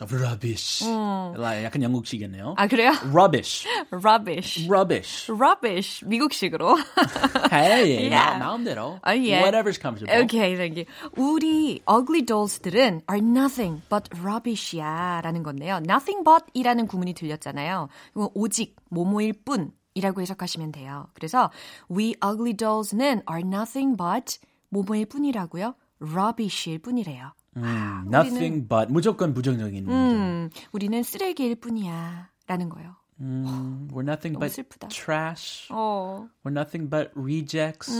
Rubbish. 0.00 0.84
약간 0.84 1.82
영국식이겠네요. 1.82 2.54
아, 2.56 2.68
그래요? 2.68 2.92
Rubbish. 3.12 3.66
rubbish. 3.90 4.66
Rubbish. 4.68 5.30
rubbish. 5.30 6.04
미국식으로. 6.06 6.76
Hey, 7.50 8.08
Yeah. 8.08 8.38
마, 8.38 8.38
마음대로. 8.38 9.00
어, 9.04 9.16
예. 9.16 9.42
Whatever's 9.42 9.78
comfortable. 9.80 10.24
Okay, 10.24 10.56
thank 10.56 10.76
you. 10.78 10.86
우리 11.16 11.82
ugly 11.88 12.22
dolls들은 12.24 13.02
are 13.10 13.20
nothing 13.20 13.82
but 13.90 14.08
rubbish야 14.22 15.20
라는 15.22 15.42
건데요. 15.42 15.78
nothing 15.82 16.22
but 16.24 16.44
이라는 16.54 16.86
구문이 16.86 17.14
들렸잖아요. 17.14 17.88
이거 18.14 18.30
오직, 18.34 18.76
뭐뭐일 18.90 19.32
뿐 19.44 19.72
이라고 19.94 20.20
해석하시면 20.20 20.72
돼요. 20.72 21.08
그래서 21.14 21.50
we 21.90 22.14
ugly 22.24 22.54
dolls는 22.54 23.22
are 23.30 23.42
nothing 23.44 23.96
but 23.96 24.38
뭐뭐일 24.70 25.06
뿐이라고요. 25.06 25.74
rubbish일 26.00 26.78
뿐이래요. 26.80 27.32
음, 27.56 28.04
nothing 28.06 28.68
but 28.68 28.92
무조건 28.92 29.34
부정적인. 29.34 29.88
음, 29.88 30.50
우리는 30.72 31.02
쓰레기일 31.02 31.56
뿐이야 31.56 32.30
라는 32.46 32.68
거예요. 32.68 32.94
음, 33.20 33.88
we're 33.92 34.06
nothing 34.06 34.34
너무 34.34 34.40
but 34.40 34.52
슬프다. 34.54 34.88
trash. 34.88 35.66
어, 35.72 36.28
We're 36.44 36.52
nothing 36.56 36.88
but 36.88 37.10
rejects. 37.16 37.90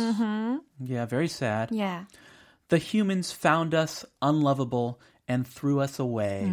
Yeah, 0.79 1.07
very 1.09 1.27
sad. 1.27 1.75
yeah. 1.75 2.05
The 2.69 2.79
humans 2.79 3.33
found 3.33 3.75
us 3.75 4.05
unlovable 4.23 5.01
and 5.29 5.45
threw 5.45 5.81
us 5.81 5.99
away. 5.99 6.45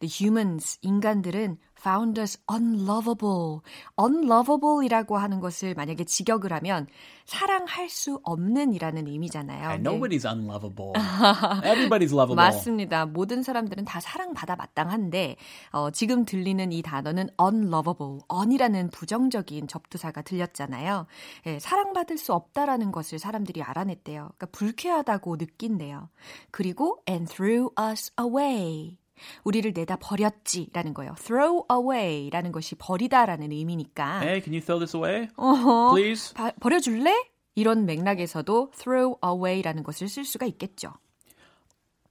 The 0.00 0.08
humans, 0.08 0.78
인간들은 0.82 1.58
found 1.87 2.19
us 2.19 2.37
unlovable. 2.51 3.61
unlovable이라고 3.97 5.17
하는 5.17 5.39
것을 5.39 5.73
만약에 5.73 6.03
직역을 6.03 6.51
하면 6.51 6.87
사랑할 7.23 7.89
수 7.89 8.19
없는이라는 8.23 9.07
의미잖아요. 9.07 9.69
And 9.69 9.89
근데 9.89 9.97
nobody's 9.97 10.25
unlovable. 10.25 10.91
Everybody's 11.63 12.11
lovable. 12.11 12.35
맞습니다. 12.35 13.05
모든 13.05 13.41
사람들은 13.41 13.85
다 13.85 14.01
사랑받아 14.01 14.57
마땅한데 14.57 15.37
어, 15.71 15.91
지금 15.91 16.25
들리는 16.25 16.71
이 16.73 16.81
단어는 16.81 17.29
unlovable, 17.41 18.19
un이라는 18.29 18.89
부정적인 18.89 19.67
접두사가 19.67 20.23
들렸잖아요. 20.23 21.07
예, 21.45 21.59
사랑받을 21.59 22.17
수 22.17 22.33
없다라는 22.33 22.91
것을 22.91 23.19
사람들이 23.19 23.63
알아냈대요. 23.63 24.31
그러니까 24.35 24.45
불쾌하다고 24.47 25.37
느낀대요. 25.37 26.09
그리고 26.51 27.01
and 27.07 27.31
threw 27.33 27.69
us 27.79 28.11
away. 28.19 28.97
우리를 29.43 29.71
내다 29.73 29.97
버렸지라는 29.97 30.93
거예요. 30.93 31.15
throw 31.15 31.63
away라는 31.71 32.51
것이 32.51 32.75
버리다라는 32.75 33.51
의미니까. 33.51 34.21
Hey, 34.21 34.41
can 34.41 34.53
you 34.53 34.61
throw 34.61 34.79
this 34.79 34.95
away? 34.95 35.29
어허, 35.35 35.93
Please? 35.95 36.33
바, 36.33 36.51
버려줄래? 36.59 37.13
이런 37.55 37.85
맥락에서도 37.85 38.71
throw 38.77 39.15
away라는 39.23 39.83
것을 39.83 40.07
쓸 40.07 40.25
수가 40.25 40.45
있겠죠. 40.45 40.93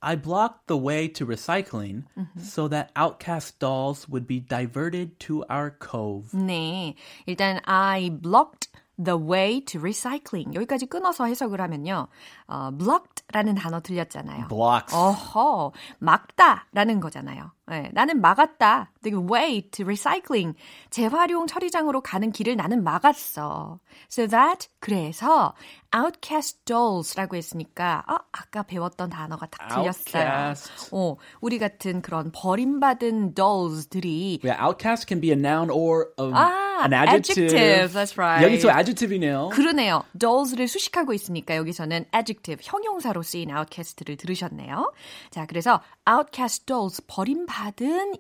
I 0.01 0.15
blocked 0.15 0.67
the 0.67 0.79
way 0.81 1.09
to 1.15 1.27
recycling 1.27 2.05
so 2.39 2.69
that 2.69 2.91
outcast 2.95 3.59
dolls 3.59 4.07
would 4.09 4.27
be 4.27 4.39
diverted 4.41 5.19
to 5.27 5.43
our 5.51 5.71
cove. 5.81 6.31
네. 6.33 6.95
일단 7.27 7.61
I 7.65 8.11
blocked 8.11 8.69
the 9.03 9.19
way 9.19 9.61
to 9.65 9.81
recycling. 9.81 10.55
여기까지 10.55 10.87
끊어서 10.87 11.27
해석을 11.27 11.61
하면요. 11.61 12.09
어, 12.47 12.71
blocked라는 12.73 13.55
단어 13.55 13.81
들렸잖아요. 13.81 14.49
Blocks. 14.49 14.95
어허, 14.95 15.73
막다라는 15.99 17.01
거잖아요. 17.01 17.53
네, 17.69 17.91
나는 17.93 18.21
막았다. 18.21 18.93
The 19.03 19.19
way 19.19 19.63
to 19.71 19.85
recycling. 19.85 20.57
재활용 20.91 21.49
처리장으로 21.49 22.01
가는 22.01 22.31
길을 22.31 22.55
나는 22.55 22.85
막았어. 22.85 23.79
So 24.09 24.29
that, 24.29 24.69
그래서 24.79 25.55
outcast 25.95 26.65
dolls라고 26.65 27.35
했으니까, 27.35 28.05
아, 28.07 28.19
아까 28.31 28.63
배웠던 28.63 29.11
단어가 29.11 29.47
딱 29.47 29.69
들렸어요. 29.69 30.23
Outcast. 30.23 30.91
어, 30.93 31.17
우리 31.41 31.59
같은 31.59 32.03
그런 32.03 32.31
버림받은 32.33 33.35
dolls들이 33.35 34.41
Yeah, 34.45 34.63
outcast 34.63 35.09
can 35.09 35.21
be 35.21 35.31
a 35.31 35.37
noun 35.37 35.71
or 35.71 36.13
a, 36.21 36.31
아, 36.33 36.85
an 36.85 36.93
adjective. 36.93 37.51
adjective. 37.51 37.93
That's 37.95 38.17
right. 38.17 38.45
여기서 38.47 38.71
adjectiv이네요. 38.71 39.49
그러네요. 39.51 40.05
dolls를 40.17 40.69
수식하고 40.69 41.13
있으니까 41.15 41.57
여기서는 41.57 42.05
adjective, 42.15 42.63
형용사로 42.63 43.23
쓰인 43.23 43.51
outcast를 43.51 44.17
들으셨네요. 44.17 44.93
자, 45.31 45.47
그래서 45.47 45.81
outcast 46.09 46.67
dolls, 46.67 47.03
버림받은 47.07 47.56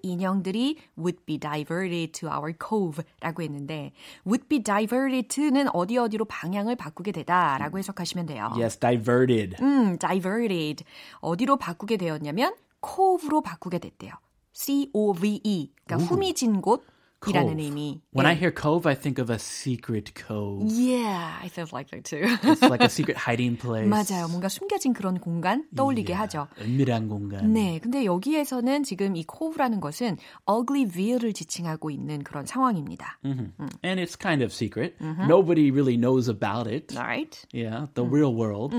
인형들이 0.02 0.78
would 0.98 1.18
be 1.26 1.38
diverted 1.38 2.12
to 2.12 2.28
our 2.28 2.52
cove라고 2.58 3.42
했는데 3.42 3.92
would 4.26 4.48
be 4.48 4.62
diverted는 4.62 5.68
어디 5.74 5.98
어디로 5.98 6.24
방향을 6.24 6.76
바꾸게 6.76 7.12
되다라고 7.12 7.78
해석하시면 7.78 8.26
돼요. 8.26 8.50
Yes, 8.56 8.78
diverted. 8.78 9.56
음, 9.62 9.98
diverted. 9.98 10.84
어디로 11.20 11.56
바꾸게 11.56 11.96
되었냐면 11.96 12.54
cove로 12.84 13.40
바꾸게 13.42 13.78
됐대요. 13.78 14.12
C-O-V-E. 14.52 15.72
그러니까 15.84 16.06
후미진 16.08 16.62
곳 16.62 16.84
이라는. 17.30 17.58
의미. 17.58 18.00
When 18.14 18.26
예. 18.26 18.30
I 18.30 18.34
hear 18.34 18.52
cove, 18.52 18.86
I 18.88 18.94
think 18.94 19.18
of 19.20 19.30
a 19.32 19.38
secret 19.38 20.12
cove. 20.14 20.66
Yeah, 20.70 21.38
I 21.42 21.48
felt 21.48 21.72
like 21.72 21.90
that 21.90 22.04
too. 22.04 22.24
It's 22.42 22.62
like 22.62 22.82
a 22.82 22.88
secret 22.88 23.16
hiding 23.16 23.56
place. 23.58 23.88
맞아요. 23.88 24.28
뭔가 24.28 24.48
숨겨진 24.48 24.92
그런 24.92 25.18
공간 25.18 25.64
떠올리게 25.74 26.12
Yeah, 26.12 26.26
하죠. 26.26 26.48
은밀한 26.60 27.08
공간. 27.08 27.52
네, 27.52 27.78
근데 27.82 28.04
여기에서는 28.04 28.82
지금 28.84 29.16
이 29.16 29.24
cove라는 29.26 29.80
것은 29.80 30.16
ugly 30.48 30.86
view를 30.86 31.32
지칭하고 31.32 31.90
있는 31.90 32.22
그런 32.24 32.46
상황입니다. 32.46 33.18
Mhm. 33.24 33.52
And 33.84 34.00
it's 34.00 34.16
kind 34.16 34.42
of 34.42 34.52
secret. 34.52 34.94
Nobody 35.00 35.70
really 35.70 35.96
knows 35.96 36.28
about 36.28 36.66
it. 36.68 36.94
Right? 36.96 37.36
Yeah, 37.52 37.86
the 37.94 38.04
real 38.04 38.34
world. 38.34 38.74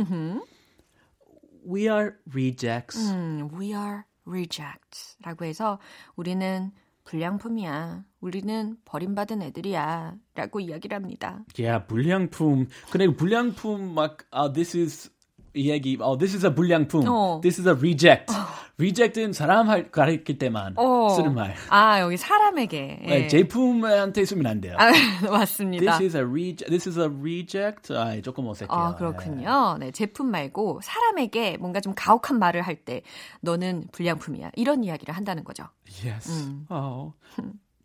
We 1.65 1.89
are 1.89 2.15
rejects. 2.33 2.97
음, 3.11 3.49
we 3.59 3.73
are 3.73 4.03
rejects라고 4.25 5.45
해서 5.45 5.79
우리는 6.15 6.71
불량품이야. 7.03 8.03
우리는 8.31 8.75
버림받은 8.83 9.41
애들이야. 9.41 10.15
라고 10.35 10.59
이야기를 10.59 10.95
합니다. 10.95 11.45
Yeah, 11.57 11.87
불량품. 11.87 12.67
근데 12.91 13.07
불량품 13.07 13.95
막 13.95 14.17
uh, 14.35 14.51
this 14.53 14.75
is 14.77 15.09
이 15.55 15.69
얘기. 15.71 15.97
Oh, 15.99 16.17
this 16.19 16.35
is 16.35 16.45
a 16.45 16.53
불량품. 16.53 17.07
어. 17.07 17.39
This 17.41 17.59
is 17.59 17.67
a 17.67 17.73
reject. 17.73 18.31
reject은 18.79 19.33
사람 19.33 19.69
할 19.69 19.89
가리킬 19.89 20.37
때만 20.37 20.73
어. 20.77 21.09
쓰는 21.09 21.33
말. 21.33 21.55
아, 21.69 21.99
여기 22.01 22.15
사람에게. 22.17 22.99
예. 23.01 23.07
네, 23.07 23.27
제품한테 23.27 24.23
쓰면 24.25 24.45
안 24.45 24.61
돼요. 24.61 24.75
아, 24.77 24.91
맞습니다. 25.31 25.97
This 25.97 26.03
is 26.03 26.17
a 26.17 26.21
reject. 26.23 26.69
This 26.69 26.87
is 26.89 26.99
a 26.99 27.07
reject. 27.07 27.91
아, 27.93 28.21
조금 28.21 28.45
어색해요. 28.45 28.77
아, 28.77 28.95
그렇군요. 28.95 29.77
네, 29.79 29.89
제품 29.91 30.29
말고 30.29 30.81
사람에게 30.83 31.57
뭔가 31.57 31.79
좀 31.79 31.93
가혹한 31.95 32.37
말을 32.37 32.61
할 32.61 32.75
때 32.85 33.01
너는 33.41 33.85
불량품이야. 33.93 34.51
이런 34.55 34.83
이야기를 34.83 35.15
한다는 35.15 35.43
거죠. 35.43 35.63
Yes. 36.05 36.51
Oh. 36.69 37.13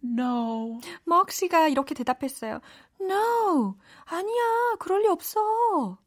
No. 0.03 0.79
먹씨가 1.05 1.67
이렇게 1.67 1.93
대답했어요. 1.95 2.61
No, 3.01 3.75
아니야, 4.05 4.75
그럴 4.79 5.01
리 5.01 5.07
없어. 5.07 5.97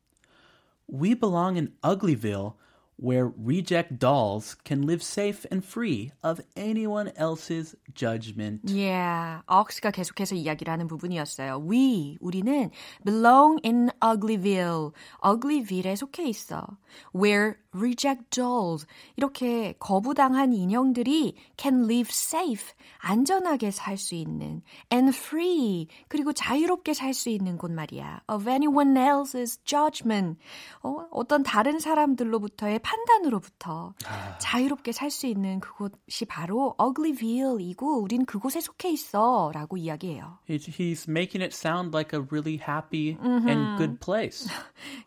We 0.92 1.14
belong 1.14 1.56
in 1.56 1.76
Uglyville, 1.82 2.54
where 3.00 3.32
reject 3.42 3.98
dolls 3.98 4.56
can 4.62 4.82
live 4.82 5.02
safe 5.02 5.46
and 5.50 5.64
free 5.64 6.12
of 6.22 6.40
anyone 6.54 7.10
else's 7.16 7.74
judgment. 7.94 8.60
Yeah, 8.70 9.40
억스가 9.46 9.90
계속해서 9.90 10.34
이야기를 10.34 10.70
하는 10.70 10.86
부분이었어요. 10.86 11.66
We, 11.66 12.18
우리는 12.20 12.70
belong 13.04 13.58
in 13.64 13.90
Uglyville. 14.02 14.92
Uglyville에 15.24 15.96
속해 15.96 16.28
있어. 16.28 16.76
Where 17.14 17.54
reject 17.72 18.30
dolls, 18.30 18.86
이렇게 19.16 19.74
거부당한 19.78 20.52
인형들이 20.52 21.36
can 21.56 21.84
live 21.84 22.10
safe, 22.10 22.74
안전하게 22.98 23.70
살 23.70 23.96
수 23.96 24.14
있는 24.14 24.60
and 24.92 25.16
free, 25.16 25.86
그리고 26.08 26.32
자유롭게 26.32 26.92
살 26.92 27.14
수 27.14 27.30
있는 27.30 27.56
곳 27.56 27.70
말이야. 27.70 28.22
Of 28.28 28.50
anyone 28.50 28.98
else's 28.98 29.58
judgment. 29.64 30.38
어, 30.82 31.06
어떤 31.12 31.42
다른 31.42 31.78
사람들로부터의 31.78 32.80
판단으로부터 32.85 33.93
자유롭게 34.39 34.91
살 34.91 35.09
수 35.09 35.27
있는 35.27 35.59
그곳이 35.59 36.25
바로 36.25 36.75
Uglyville이고 36.77 38.01
우린 38.01 38.25
그곳에 38.25 38.59
속해 38.61 38.89
있어 38.91 39.51
라고 39.53 39.77
이야기해요. 39.77 40.37
He- 40.49 40.59
He's 40.59 41.09
making 41.09 41.41
it 41.43 41.55
sound 41.55 41.95
like 41.95 42.17
a 42.17 42.23
really 42.31 42.59
happy 42.61 43.17
and 43.23 43.77
good 43.77 43.99
place. 43.99 44.47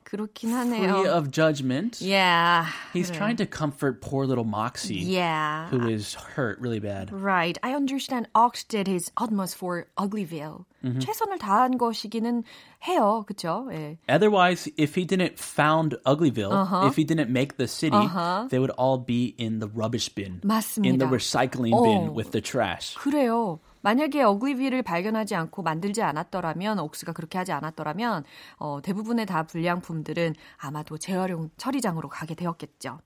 그렇긴 0.08 0.50
Free 0.52 0.80
하네요. 0.80 1.06
of 1.12 1.32
judgment. 1.32 2.00
Yeah. 2.02 2.68
He's 2.94 3.10
trying 3.10 3.38
to 3.38 3.46
comfort 3.46 4.02
poor 4.02 4.26
little 4.26 4.44
Moxie, 4.46 5.00
Yeah. 5.02 5.68
who 5.70 5.88
is 5.88 6.14
hurt 6.16 6.60
really 6.60 6.80
bad. 6.80 7.12
Right. 7.12 7.58
I 7.64 7.74
understand 7.74 8.28
Ox 8.36 8.64
did 8.64 8.88
his 8.88 9.12
utmost 9.18 9.56
for 9.56 9.88
Uglyville. 9.98 10.66
최선을 10.84 11.40
다한 11.40 11.78
것이기는 11.78 12.44
해요. 12.88 13.24
그쵸? 13.26 13.68
예. 13.72 13.98
Otherwise, 14.10 14.70
if 14.76 14.96
he 14.96 15.06
didn't 15.06 15.40
found 15.40 15.96
Uglyville, 16.06 16.86
if 16.88 16.98
he 16.98 17.06
didn't 17.06 17.30
make 17.32 17.56
the 17.58 17.68
city, 17.68 17.96
Uh-huh. 17.96 18.48
they 18.50 18.60
would 18.60 18.72
all 18.78 18.98
be 19.00 19.34
in 19.38 19.60
the 19.60 19.70
rubbish 19.70 20.10
bin, 20.14 20.42
맞습니다. 20.44 20.86
in 20.92 20.98
the 21.00 21.08
recycling 21.08 21.72
bin 21.72 22.10
어. 22.10 22.14
with 22.14 22.32
the 22.32 22.42
trash. 22.42 22.96
그래요. 23.00 23.60
만약에 23.89 24.23
어글리비를 24.23 24.83
발견하지 24.83 25.35
않고 25.35 25.63
만들지 25.63 26.03
않았더라면, 26.03 26.79
옥스가 26.79 27.15
그렇게 27.15 27.39
하지 27.39 27.53
않았더라면, 27.53 28.25
어, 28.59 28.81
대부분의 28.83 29.25
다 29.25 29.45
불량품들은 29.45 30.35
아마도 30.59 30.99
재활용 30.99 31.49
처리장으로 31.57 32.11
가게 32.11 32.35
되었겠죠. 32.35 33.01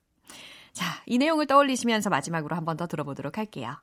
자, 0.72 0.86
이 1.06 1.18
내용을 1.18 1.46
떠올리시면서 1.46 2.10
마지막으로 2.10 2.56
한 2.56 2.64
번 2.64 2.76
더 2.76 2.88
들어보도록 2.88 3.38
할게요. 3.38 3.76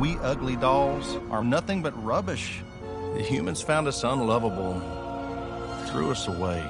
We 0.00 0.12
ugly 0.24 0.56
dolls 0.58 1.16
are 1.30 1.44
nothing 1.44 1.82
but 1.82 1.94
rubbish. 2.02 2.62
The 3.14 3.22
humans 3.22 3.62
found 3.62 3.86
us 3.86 4.02
unlovable, 4.02 4.80
threw 5.92 6.10
us 6.10 6.26
away. 6.26 6.62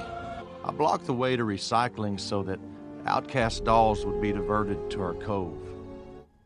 I 0.65 0.71
blocked 0.75 1.05
the 1.05 1.15
way 1.17 1.37
to 1.37 1.45
recycling 1.45 2.19
so 2.19 2.43
that 2.43 2.59
outcast 3.05 3.63
dolls 3.63 4.05
would 4.05 4.19
be 4.19 4.33
diverted 4.33 4.89
to 4.89 5.01
our 5.01 5.13
cove. 5.13 5.55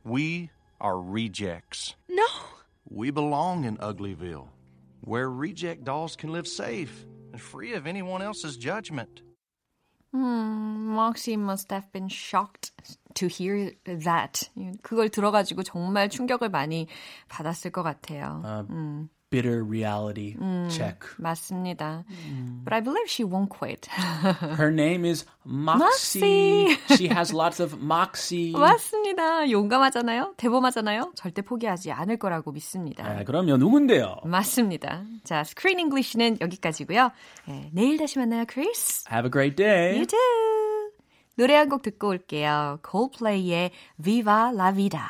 We 0.06 0.52
are 0.80 1.02
rejects. 1.02 1.96
No! 2.08 2.28
We 2.89 3.11
belong 3.11 3.65
in 3.65 3.77
Uglyville, 3.79 4.49
where 5.03 5.31
reject 5.31 5.85
dolls 5.85 6.17
can 6.17 6.33
live 6.33 6.47
safe 6.47 7.05
and 7.33 7.41
free 7.41 7.75
of 7.75 7.87
anyone 7.87 8.23
else's 8.23 8.57
judgment. 8.57 9.23
Hmm, 10.13 10.95
Moxie 10.95 11.37
must 11.37 11.71
have 11.71 11.93
been 11.93 12.09
shocked 12.09 12.73
to 13.15 13.29
hear 13.29 13.73
that. 13.85 14.49
그걸 14.83 15.11
들어가지고 15.11 15.63
정말 15.65 16.09
충격을 16.09 16.49
많이 16.49 16.89
받았을 17.29 17.71
것 17.71 17.83
같아요. 17.83 18.43
Uh, 18.43 19.09
Bitter 19.34 19.64
reality 19.64 20.36
check. 20.70 21.00
맞습니다. 21.18 22.06
But 22.64 22.72
I 22.72 22.82
believe 22.82 23.10
she 23.10 23.26
won't 23.26 23.50
quit. 23.50 23.88
Her 23.90 24.70
name 24.72 25.06
is 25.10 25.26
Moxie. 25.44 26.70
Moxie. 26.70 26.96
she 26.96 27.08
has 27.10 27.34
lots 27.34 27.60
of 27.60 27.74
moxie. 27.82 28.54
맞습니다. 28.54 29.50
용감하잖아요. 29.50 30.36
대범하잖아요. 30.38 31.14
절대 31.16 31.42
포기하지 31.42 31.92
않을 31.92 32.18
거라고 32.18 32.52
믿습니다. 32.52 33.04
아, 33.08 33.24
그러면 33.24 33.58
누군데요? 33.60 34.18
맞습니다. 34.24 35.04
자, 35.24 35.40
Screen 35.40 35.80
English는 35.80 36.38
여기까지고요. 36.40 37.10
네, 37.48 37.72
내일 37.74 37.98
다시 37.98 38.20
만나요, 38.20 38.46
크리스. 38.48 39.04
Have 39.12 39.30
a 39.30 39.32
great 39.32 39.56
day. 39.56 39.96
You 39.96 40.06
too. 40.06 40.20
노래 41.36 41.56
한 41.56 41.70
곡 41.70 41.82
듣고 41.82 42.10
올게요. 42.10 42.78
Coldplay의 42.88 43.72
Viva 44.00 44.52
la 44.54 44.72
Vida. 44.72 45.10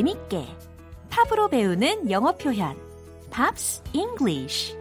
재밌게 0.00 0.46
팝으로 1.10 1.48
배우는 1.48 2.10
영어 2.10 2.32
표현 2.32 2.74
Pops 3.30 3.82
English 3.92 4.74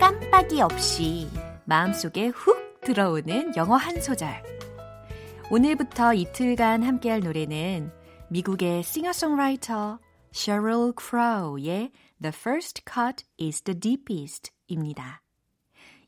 깜빡이 0.00 0.60
없이 0.60 1.28
마음속에 1.64 2.26
훅 2.26 2.80
들어오는 2.80 3.54
영어 3.54 3.76
한 3.76 4.00
소절. 4.00 4.42
오늘부터 5.52 6.12
이틀간 6.12 6.82
함께할 6.82 7.20
노래는 7.20 7.92
미국의 8.30 8.82
싱어송라이터 8.82 10.00
Sheryl 10.34 10.92
Crow의 10.98 11.92
The 12.20 12.32
First 12.34 12.82
Cut 12.84 13.24
is 13.40 13.62
the 13.62 13.78
Deepest 13.78 14.50
입니다. 14.66 15.22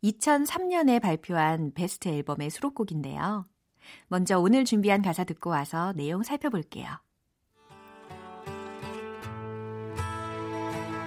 2003년에 0.03 1.01
발표한 1.01 1.73
베스트 1.75 2.09
앨범의 2.09 2.51
수록곡인데요. 2.51 3.47
먼저 4.09 4.39
오늘 4.39 4.65
준비한 4.65 5.03
가사 5.03 5.25
듣고 5.25 5.51
와서 5.51 5.93
내용 5.97 6.23
살펴볼게요. 6.23 6.89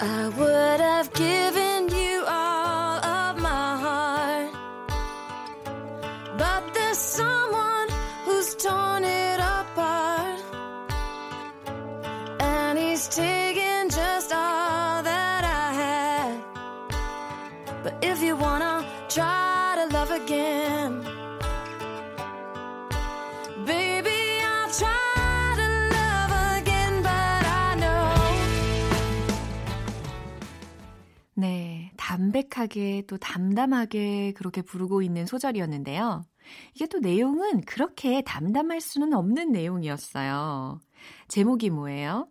I 0.04 0.30
would 0.36 0.82
have 0.82 1.13
given 1.13 1.88
you 1.89 2.25
all 2.25 2.97
of 2.97 3.38
my 3.39 3.77
heart. 3.77 4.51
But 6.39 6.73
there's 6.73 6.97
someone 6.97 7.88
who's 8.25 8.56
torn 8.56 9.04
it 9.04 9.39
apart. 9.39 10.41
And 12.39 12.80
he's 12.80 13.08
taken 13.10 13.89
just 13.89 14.34
all 14.34 15.04
that 15.04 15.43
I 15.45 15.73
had. 15.73 16.41
But 17.84 18.04
if 18.04 18.23
you 18.23 18.36
wanna 18.36 18.70
try 19.13 19.76
to 19.76 19.93
love 19.93 20.10
again, 20.10 21.04
baby, 23.65 24.39
I'll 24.41 24.71
try 24.71 25.56
to 25.58 25.67
love 25.91 26.32
again, 26.58 27.04
but 27.04 27.45
I 27.45 27.76
know. 27.76 28.13
네, 31.36 31.91
담백하게 31.97 33.04
또 33.08 33.17
담담하게 33.17 34.32
그렇게 34.32 34.62
부르고 34.62 35.02
있는 35.02 35.26
소절이었는데요. 35.26 36.26
이게 36.76 36.88
또 36.88 37.00
내용은 37.00 37.62
그렇게 37.65 38.21
담담할 38.21 38.80
수는 38.80 39.13
없는 39.13 39.52
내용이었어요. 39.52 40.80
제목이 41.28 41.69
뭐예요? 41.69 42.30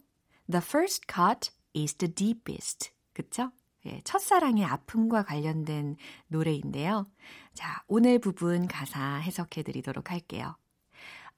The 0.50 0.62
first 0.64 1.02
cut 1.06 1.50
is 1.76 1.94
the 1.96 2.14
deepest. 2.14 2.90
그쵸? 3.12 3.50
예, 3.86 4.00
첫사랑의 4.04 4.64
아픔과 4.64 5.22
관련된 5.24 5.96
노래인데요. 6.28 7.06
자, 7.54 7.82
오늘 7.88 8.18
부분 8.18 8.68
가사 8.68 9.16
해석해 9.16 9.62
드리도록 9.62 10.10
할게요. 10.10 10.56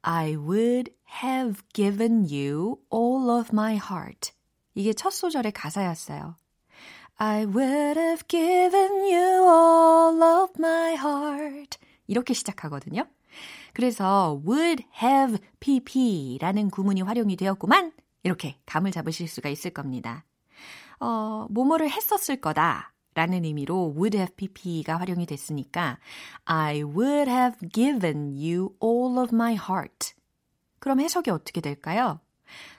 I 0.03 0.35
would 0.35 0.93
have 1.23 1.63
given 1.73 2.27
you 2.31 2.79
all 2.93 3.31
of 3.31 3.51
my 3.53 3.75
heart. 3.77 4.33
이게 4.75 4.93
첫 4.93 5.11
소절의 5.11 5.53
가사였어요. 5.53 6.37
I 7.17 7.45
would 7.45 8.01
have 8.01 8.27
given 8.27 8.93
you 9.03 9.47
all 9.47 10.23
of 10.23 10.55
my 10.59 10.95
heart. 10.95 11.79
이렇게 12.09 12.35
시작하거든요. 12.35 13.07
그래서 13.73 14.41
would 14.45 14.85
have 15.01 15.39
pp라는 15.61 16.71
구문이 16.71 17.03
활용이 17.03 17.37
되었구만. 17.37 17.93
이렇게 18.25 18.57
감을 18.67 18.91
잡으실 18.91 19.29
수가 19.29 19.49
있을 19.49 19.71
겁니다. 19.71 20.25
어, 21.03 21.47
뭐뭐를 21.51 21.91
했었을 21.91 22.41
거다. 22.41 22.93
라는 23.15 23.45
의미로 23.45 23.93
would 23.95 24.17
have 24.17 24.35
pp가 24.37 24.97
활용이 24.97 25.27
됐으니까 25.27 25.99
I 26.47 26.83
would 26.83 27.31
have 27.31 27.69
given 27.69 28.37
you 28.37 28.75
all 28.83 29.19
of 29.19 29.35
my 29.35 29.53
heart. 29.55 30.15
그럼 30.79 31.01
해석이 31.01 31.31
어떻게 31.31 31.61
될까요? 31.61 32.21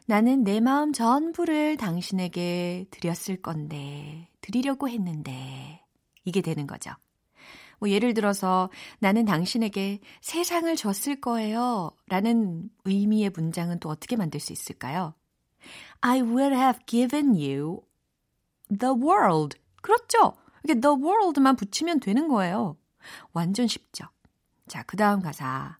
나는 0.05 0.43
내 0.43 0.59
마음 0.59 0.91
전부를 0.91 1.77
당신에게 1.77 2.88
드렸을 2.91 3.41
건데, 3.41 4.29
드리려고 4.41 4.89
했는데, 4.89 5.83
이게 6.25 6.41
되는 6.41 6.65
거죠. 6.65 6.91
뭐 7.79 7.89
예를 7.89 8.13
들어서 8.13 8.69
나는 8.99 9.25
당신에게 9.25 9.99
세상을 10.21 10.73
줬을 10.75 11.21
거예요. 11.21 11.91
라는 12.07 12.69
의미의 12.86 13.31
문장은 13.31 13.79
또 13.79 13.89
어떻게 13.89 14.15
만들 14.15 14.39
수 14.39 14.53
있을까요? 14.53 15.13
I 16.01 16.21
would 16.21 16.55
have 16.55 16.79
given 16.86 17.36
you 17.36 17.81
the 18.69 18.93
world. 18.93 19.58
그렇죠. 19.82 20.36
이게 20.63 20.80
the 20.80 20.95
world만 20.95 21.56
붙이면 21.56 21.99
되는 21.99 22.28
거예요. 22.28 22.78
완전 23.34 23.67
쉽죠. 23.67 24.06
자, 24.67 24.84
그 24.84 24.97
다음 24.97 25.21
가사. 25.21 25.78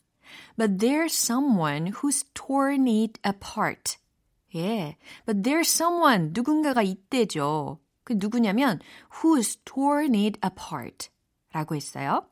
But 0.58 0.78
there's 0.78 1.14
someone 1.14 1.92
who's 1.92 2.26
torn 2.34 2.88
it 2.88 3.20
apart. 3.26 3.98
예. 4.56 4.98
But 5.26 5.42
there's 5.42 5.70
someone, 5.70 6.32
누군가가 6.34 6.82
있대죠. 6.82 7.80
그 8.04 8.14
누구냐면, 8.18 8.80
who's 9.22 9.58
torn 9.66 10.16
it 10.16 10.40
apart. 10.44 11.10
라고 11.54 11.76
했어요. 11.76 12.26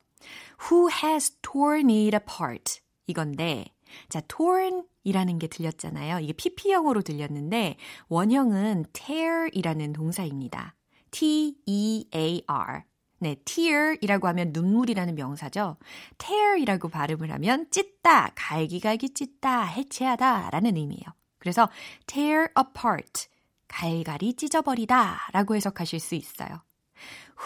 Who 0.70 0.88
has 0.90 1.36
torn 1.42 1.90
it 1.90 2.14
apart. 2.14 2.80
이건데, 3.06 3.66
자, 4.08 4.20
torn 4.28 4.84
이라는 5.04 5.38
게 5.38 5.46
들렸잖아요. 5.46 6.20
이게 6.20 6.32
PP형으로 6.32 7.02
들렸는데, 7.02 7.76
원형은 8.08 8.86
tear 8.92 9.50
이라는 9.52 9.92
동사입니다. 9.92 10.74
T-E-A-R. 11.10 12.82
네, 13.18 13.36
tear이라고 13.44 14.26
하면 14.28 14.50
눈물이라는 14.52 15.14
명사죠. 15.14 15.76
tear이라고 16.18 16.88
발음을 16.88 17.30
하면 17.32 17.66
찢다, 17.70 18.32
갈기갈기 18.34 19.14
찢다, 19.14 19.62
해체하다 19.62 20.50
라는 20.50 20.76
의미예요. 20.76 21.04
그래서 21.38 21.68
tear 22.06 22.48
apart, 22.58 23.28
갈갈이 23.68 24.34
찢어버리다 24.34 25.28
라고 25.32 25.54
해석하실 25.54 26.00
수 26.00 26.14
있어요. 26.16 26.62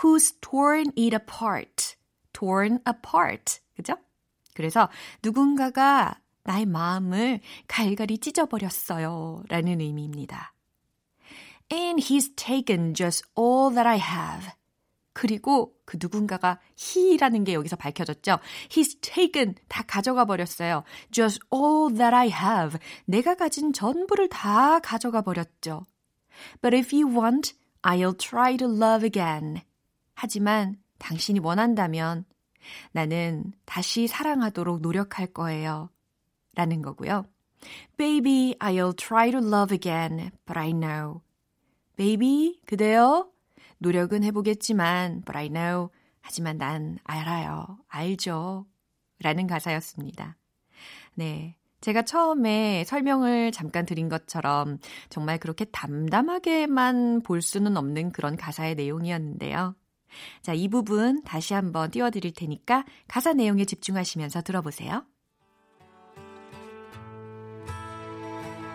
Who's 0.01 0.41
torn 0.41 0.89
it 0.97 1.15
apart? 1.15 1.97
torn 2.33 2.79
apart. 2.89 3.61
그죠? 3.75 3.97
그래서 4.55 4.89
누군가가 5.23 6.19
나의 6.47 6.65
마음을 6.65 7.41
갈갈이 7.67 8.19
찢어버렸어요. 8.19 9.43
라는 9.49 9.81
의미입니다. 9.81 10.55
And 11.73 12.01
he's 12.01 12.35
taken 12.37 12.95
just 12.95 13.25
all 13.37 13.75
that 13.75 13.87
I 13.87 13.99
have. 13.99 14.53
그리고 15.13 15.75
그 15.85 15.99
누군가가 16.01 16.61
he라는 16.79 17.43
게 17.43 17.55
여기서 17.55 17.75
밝혀졌죠. 17.75 18.39
He's 18.69 19.01
taken 19.01 19.55
다 19.67 19.83
가져가 19.83 20.25
버렸어요. 20.25 20.85
Just 21.11 21.41
all 21.53 21.93
that 21.97 22.15
I 22.15 22.29
have. 22.29 22.79
내가 23.07 23.35
가진 23.35 23.73
전부를 23.73 24.29
다 24.29 24.79
가져가 24.79 25.23
버렸죠. 25.23 25.85
But 26.61 26.77
if 26.77 26.95
you 26.95 27.13
want, 27.13 27.55
I'll 27.83 28.17
try 28.17 28.57
to 28.59 28.69
love 28.69 29.05
again. 29.05 29.63
하지만 30.15 30.77
당신이 30.99 31.41
원한다면 31.41 32.25
나는 32.93 33.53
다시 33.65 34.07
사랑하도록 34.07 34.81
노력할 34.81 35.29
거예요. 35.29 35.91
라는 36.57 36.83
거고요. 36.83 37.27
Baby, 37.97 38.57
I'll 38.59 38.97
try 38.97 39.31
to 39.31 39.39
love 39.39 39.73
again, 39.73 40.33
but 40.45 40.59
I 40.59 40.73
know. 40.73 41.21
Baby, 41.97 42.61
그대요? 42.67 43.31
노력은 43.79 44.25
해보겠지만, 44.25 45.23
but 45.25 45.37
I 45.37 45.49
know. 45.49 45.91
하지만 46.21 46.59
난 46.59 46.99
알아요. 47.05 47.79
알죠. 47.89 48.67
라는 49.21 49.47
가사였습니다. 49.47 50.37
네. 51.15 51.57
제가 51.81 52.03
처음에 52.03 52.85
설명을 52.85 53.53
잠깐 53.53 53.87
드린 53.87 54.09
것처럼 54.09 54.79
정말 55.09 55.39
그렇게 55.39 55.65
담담하게만 55.67 57.23
볼 57.23 57.43
수는 57.43 57.77
없는 57.77 58.11
그런 58.13 58.37
가사의 58.37 58.75
내용이었는데요. 58.75 59.77
자, 60.43 60.53
이 60.53 60.69
부분 60.69 61.23
다시 61.23 61.55
한번 61.55 61.91
띄워드릴 61.91 62.33
테니까 62.33 62.85
가사 63.07 63.35
내용에 63.35 63.67
집중하시면서 63.67 64.43
들어보세요. 64.43 65.07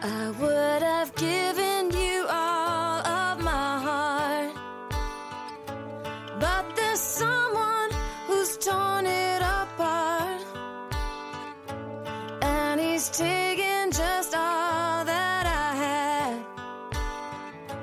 I 0.03 0.31
would 0.31 0.81
have 0.81 1.13
given 1.13 1.91
you 1.91 2.25
all 2.27 3.05
of 3.05 3.39
my 3.39 3.79
heart. 3.85 4.51
But 6.39 6.75
there's 6.75 6.99
someone 6.99 7.91
who's 8.25 8.57
torn 8.57 9.05
it 9.05 9.43
apart. 9.43 10.41
And 12.41 12.81
he's 12.81 13.09
taken 13.11 13.91
just 13.91 14.33
all 14.33 15.05
that 15.05 15.45
I 15.45 15.75
had. 15.85 16.45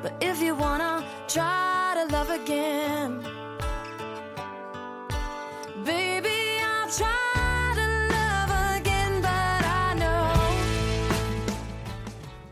But 0.02 0.14
if 0.20 0.42
you 0.42 0.56
wanna 0.56 1.04
try 1.28 1.94
to 1.98 2.12
love 2.12 2.30
again, 2.30 3.37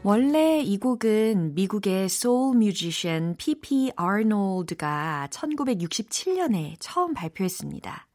원래 0.08 0.60
이 0.60 0.78
곡은 0.78 1.56
미국의 1.56 2.08
소울 2.08 2.58
뮤지션 2.58 3.34
P.P. 3.38 3.90
아놀드가 3.96 5.26
1967년에 5.32 6.76
처음 6.78 7.12
발표했습니다. 7.12 8.06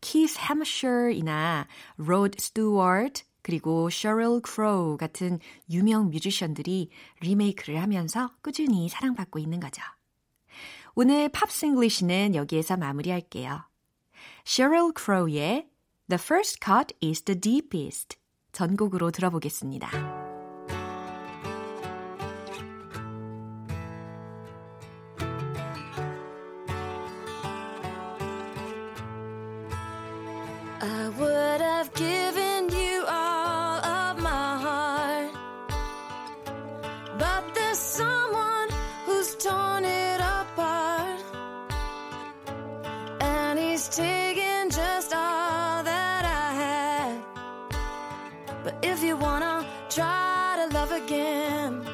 키스 0.00 0.38
햄프셔나 0.38 1.68
로드 1.98 2.38
스튜어트 2.40 3.24
그리고 3.42 3.90
셰릴 3.90 4.40
크로우 4.40 4.96
같은 4.96 5.38
유명 5.68 6.08
뮤지션들이 6.08 6.88
리메이크를 7.20 7.82
하면서 7.82 8.30
꾸준히 8.40 8.88
사랑받고 8.88 9.38
있는 9.38 9.60
거죠. 9.60 9.82
오늘 10.94 11.28
Pops 11.28 11.66
English는 11.66 12.34
여기에서 12.34 12.78
마무리할게요. 12.78 13.68
셰릴 14.46 14.92
크로우의 14.94 15.68
The 16.08 16.18
First 16.18 16.60
Cut 16.64 16.96
is 17.06 17.20
the 17.20 17.38
Deepest 17.38 18.16
전곡으로 18.52 19.10
들어보겠습니다. 19.10 20.31
But 48.72 48.84
if 48.84 49.02
you 49.02 49.16
wanna 49.16 49.66
try 49.90 50.54
to 50.56 50.74
love 50.74 50.92
again, 50.92 51.84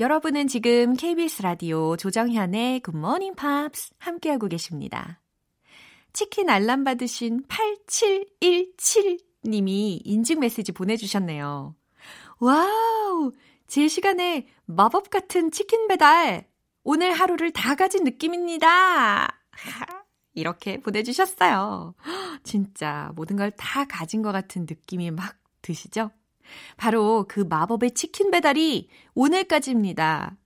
여러분은 0.00 0.48
지금 0.48 0.94
KBS 0.94 1.42
라디오 1.42 1.94
조정현의 1.94 2.80
굿모닝 2.88 3.36
팝스 3.38 3.90
함께하고 3.98 4.48
계십니다. 4.48 5.20
치킨 6.14 6.48
알람 6.48 6.84
받으신 6.84 7.44
8717님이 7.44 10.00
인증 10.02 10.40
메시지 10.40 10.72
보내주셨네요. 10.72 11.76
와우! 12.38 13.32
제 13.66 13.88
시간에 13.88 14.46
마법 14.64 15.10
같은 15.10 15.50
치킨 15.50 15.86
배달! 15.86 16.48
오늘 16.82 17.12
하루를 17.12 17.50
다 17.50 17.74
가진 17.74 18.02
느낌입니다! 18.02 19.38
이렇게 20.32 20.80
보내주셨어요. 20.80 21.94
진짜 22.42 23.12
모든 23.16 23.36
걸 23.36 23.50
다 23.50 23.84
가진 23.84 24.22
것 24.22 24.32
같은 24.32 24.62
느낌이 24.62 25.10
막 25.10 25.36
드시죠? 25.60 26.10
바로 26.76 27.26
그 27.28 27.40
마법의 27.40 27.92
치킨 27.92 28.30
배달이 28.30 28.88
오늘까지입니다. 29.14 30.36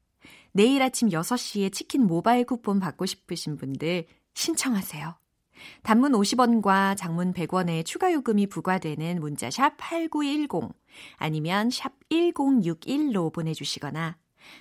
내일 0.52 0.82
아침 0.82 1.08
6시에 1.08 1.72
치킨 1.72 2.06
모바일 2.06 2.44
쿠폰 2.44 2.78
받고 2.80 3.06
싶으신 3.06 3.56
분들 3.56 4.06
신청하세요. 4.34 5.16
단문 5.82 6.12
50원과 6.12 6.96
장문 6.96 7.32
100원의 7.32 7.84
추가 7.84 8.12
요금이 8.12 8.46
부과되는 8.48 9.20
문자 9.20 9.50
샵 9.50 9.76
8910 9.76 10.72
아니면 11.16 11.70
샵 11.70 11.92
1061로 12.10 13.32
보내주시거나 13.32 14.16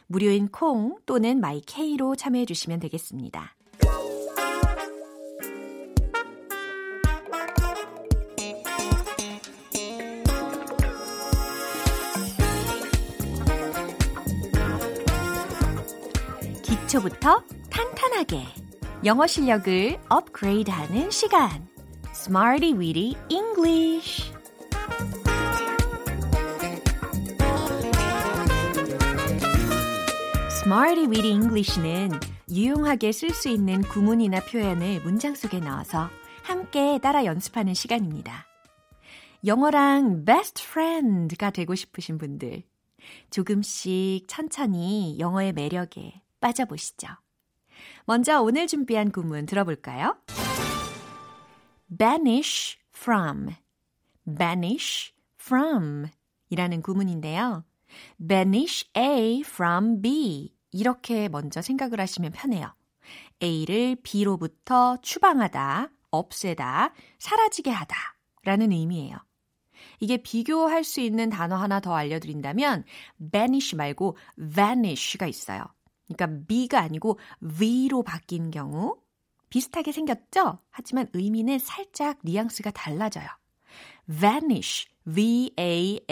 무료인 0.08 0.48
콩 0.48 0.98
또는 1.06 1.40
마이케이로 1.42 2.16
참여해 2.16 2.46
주시면 2.46 2.80
되겠습니다. 2.80 3.56
기초부터 16.94 17.44
탄탄하게 17.72 18.44
영어 19.04 19.26
실력을 19.26 20.00
업그레이드하는 20.10 21.10
시간 21.10 21.68
Smarty 22.12 22.74
Weedy 22.74 23.16
English 23.30 24.32
Smarty 30.62 31.08
Weedy 31.08 31.32
English는 31.32 32.12
유용하게 32.52 33.12
쓸 33.12 33.32
수 33.32 33.50
있는 33.50 33.82
구문이나 33.82 34.42
표현을 34.42 35.02
문장 35.02 35.34
속에 35.34 35.60
넣어서 35.62 36.10
함께 36.44 37.00
따라 37.00 37.26
연습하는 37.26 37.74
시간입니다. 37.74 38.46
영어랑 39.46 40.26
best 40.26 40.64
friend가 40.64 41.50
되고 41.50 41.74
싶으신 41.74 42.20
분들, 42.20 42.64
조금씩 43.32 44.28
천천히 44.28 45.18
영어의 45.20 45.54
매력에 45.54 46.23
빠져보시죠. 46.44 47.08
먼저 48.06 48.42
오늘 48.42 48.68
준비한 48.68 49.12
구문 49.12 49.46
들어볼까요? 49.46 50.18
banish 51.98 52.78
from, 52.94 53.56
banish 54.26 55.14
from 55.40 56.08
이라는 56.50 56.82
구문인데요. 56.82 57.64
banish 58.28 58.90
A 58.98 59.42
from 59.46 60.02
B 60.02 60.54
이렇게 60.72 61.30
먼저 61.30 61.62
생각을 61.62 62.00
하시면 62.00 62.32
편해요. 62.34 62.74
A를 63.42 63.96
B로부터 64.04 64.98
추방하다, 65.02 65.90
없애다, 66.12 66.94
사라지게 67.20 67.72
하다 67.72 67.96
라는 68.44 68.72
의미예요. 68.72 69.18
이게 70.00 70.18
비교할 70.18 70.84
수 70.84 71.00
있는 71.00 71.30
단어 71.30 71.56
하나 71.56 71.80
더 71.80 71.94
알려드린다면 71.96 72.84
banish 73.32 73.76
말고 73.76 74.18
vanish가 74.54 75.28
있어요. 75.28 75.66
그러니까 76.08 76.46
B가 76.48 76.80
아니고 76.80 77.20
V로 77.40 78.04
바뀐 78.04 78.52
경우 78.52 78.98
비슷하게 79.50 79.92
생겼죠? 79.92 80.60
하지만 80.70 81.08
의미는 81.14 81.60
살짝 81.60 82.20
뉘앙스가 82.24 82.72
달라져요. 82.72 83.28
vanish, 84.10 84.88
V-A-N-I-S-H 85.06 86.06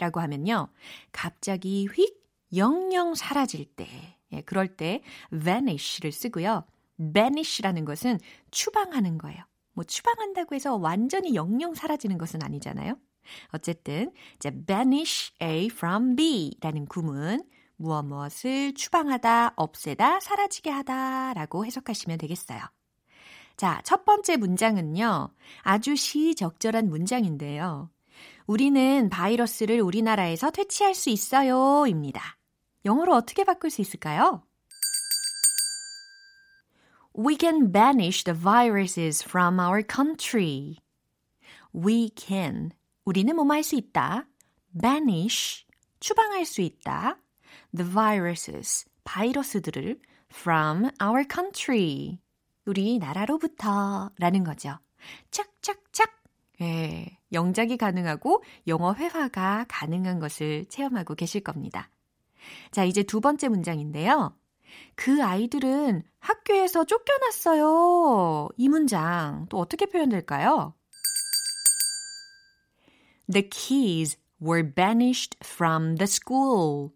라고 0.00 0.20
하면요. 0.20 0.68
갑자기 1.12 1.86
휙 1.86 2.18
영영 2.54 3.14
사라질 3.14 3.66
때, 3.66 3.86
예, 4.32 4.40
그럴 4.42 4.68
때 4.76 5.02
vanish를 5.30 6.12
쓰고요. 6.12 6.64
banish라는 7.12 7.84
것은 7.84 8.18
추방하는 8.50 9.18
거예요. 9.18 9.44
뭐 9.74 9.84
추방한다고 9.84 10.54
해서 10.54 10.76
완전히 10.76 11.34
영영 11.34 11.74
사라지는 11.74 12.18
것은 12.18 12.42
아니잖아요. 12.42 12.98
어쨌든 13.52 14.10
이제 14.36 14.50
banish 14.66 15.32
A 15.42 15.66
from 15.66 16.16
B라는 16.16 16.86
구문 16.86 17.44
무엇 17.78 18.02
무엇을 18.02 18.74
추방하다, 18.74 19.54
없애다, 19.56 20.20
사라지게 20.20 20.68
하다 20.68 21.34
라고 21.34 21.64
해석하시면 21.64 22.18
되겠어요. 22.18 22.60
자, 23.56 23.80
첫 23.84 24.04
번째 24.04 24.36
문장은요. 24.36 25.30
아주 25.62 25.96
시적절한 25.96 26.88
문장인데요. 26.88 27.90
우리는 28.46 29.08
바이러스를 29.08 29.80
우리나라에서 29.80 30.50
퇴치할 30.50 30.94
수 30.94 31.10
있어요. 31.10 31.86
입니다. 31.86 32.36
영어로 32.84 33.14
어떻게 33.14 33.44
바꿀 33.44 33.70
수 33.70 33.80
있을까요? 33.80 34.42
We 37.16 37.36
can 37.38 37.72
banish 37.72 38.24
the 38.24 38.38
viruses 38.38 39.24
from 39.24 39.58
our 39.58 39.82
country. 39.82 40.76
We 41.74 42.10
can. 42.16 42.70
우리는 43.04 43.34
뭐뭐 43.34 43.52
할 43.52 43.62
수 43.62 43.76
있다. 43.76 44.26
banish. 44.80 45.64
추방할 46.00 46.44
수 46.44 46.60
있다. 46.60 47.18
The 47.74 47.90
viruses, 47.90 48.84
바이러스들을 49.04 50.00
from 50.32 50.90
our 51.02 51.24
country, 51.30 52.18
우리 52.66 52.98
나라로부터 52.98 54.10
라는 54.18 54.44
거죠. 54.44 54.78
짝짝짝. 55.30 56.18
예, 56.60 57.18
영작이 57.32 57.76
가능하고 57.76 58.42
영어 58.66 58.92
회화가 58.92 59.66
가능한 59.68 60.18
것을 60.18 60.66
체험하고 60.66 61.14
계실 61.14 61.42
겁니다. 61.42 61.88
자, 62.70 62.84
이제 62.84 63.02
두 63.02 63.20
번째 63.20 63.48
문장인데요. 63.48 64.36
그 64.94 65.22
아이들은 65.22 66.02
학교에서 66.18 66.84
쫓겨났어요. 66.84 68.48
이 68.56 68.68
문장 68.68 69.46
또 69.48 69.58
어떻게 69.58 69.86
표현될까요? 69.86 70.74
The 73.30 73.48
keys 73.48 74.18
were 74.40 74.74
banished 74.74 75.38
from 75.44 75.96
the 75.96 76.06
school. 76.06 76.90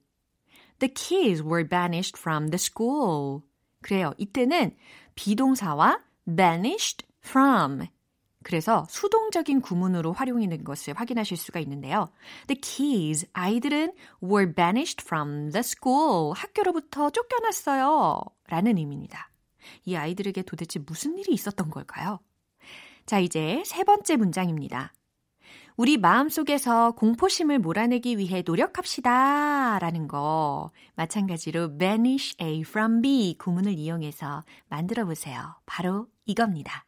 The 0.83 0.93
keys 0.93 1.45
were 1.45 1.63
banished 1.63 2.19
from 2.19 2.49
the 2.49 2.59
school. 2.59 3.43
그래요. 3.83 4.13
이때는 4.19 4.75
비동사와 5.15 6.01
banished 6.27 7.07
from 7.25 7.87
그래서 8.43 8.85
수동적인 8.91 9.61
구문으로 9.61 10.13
활용이 10.13 10.49
된 10.49 10.65
것을 10.65 10.95
확인하실 10.95 11.37
수가 11.37 11.61
있는데요. 11.61 12.11
The 12.49 12.61
keys, 12.61 13.29
아이들은 13.33 13.93
were 14.21 14.53
banished 14.53 15.05
from 15.07 15.53
the 15.53 15.61
school. 15.61 16.33
학교로부터 16.35 17.11
쫓겨났어요. 17.11 18.21
라는 18.49 18.77
의미입니다. 18.77 19.31
이 19.85 19.95
아이들에게 19.95 20.43
도대체 20.43 20.81
무슨 20.81 21.17
일이 21.17 21.33
있었던 21.33 21.71
걸까요? 21.71 22.19
자, 23.07 23.21
이제 23.21 23.63
세 23.65 23.85
번째 23.85 24.17
문장입니다. 24.17 24.93
우리 25.77 25.97
마음속에서 25.97 26.93
공포심을 26.93 27.59
몰아내기 27.59 28.19
위해 28.19 28.43
노력합시다. 28.45 29.79
라는 29.79 30.07
거. 30.07 30.71
마찬가지로 30.95 31.79
banish 31.79 32.37
A 32.41 32.61
from 32.61 33.01
B 33.01 33.37
구문을 33.39 33.73
이용해서 33.73 34.45
만들어 34.69 35.05
보세요. 35.05 35.55
바로 35.65 36.09
이겁니다. 36.27 36.85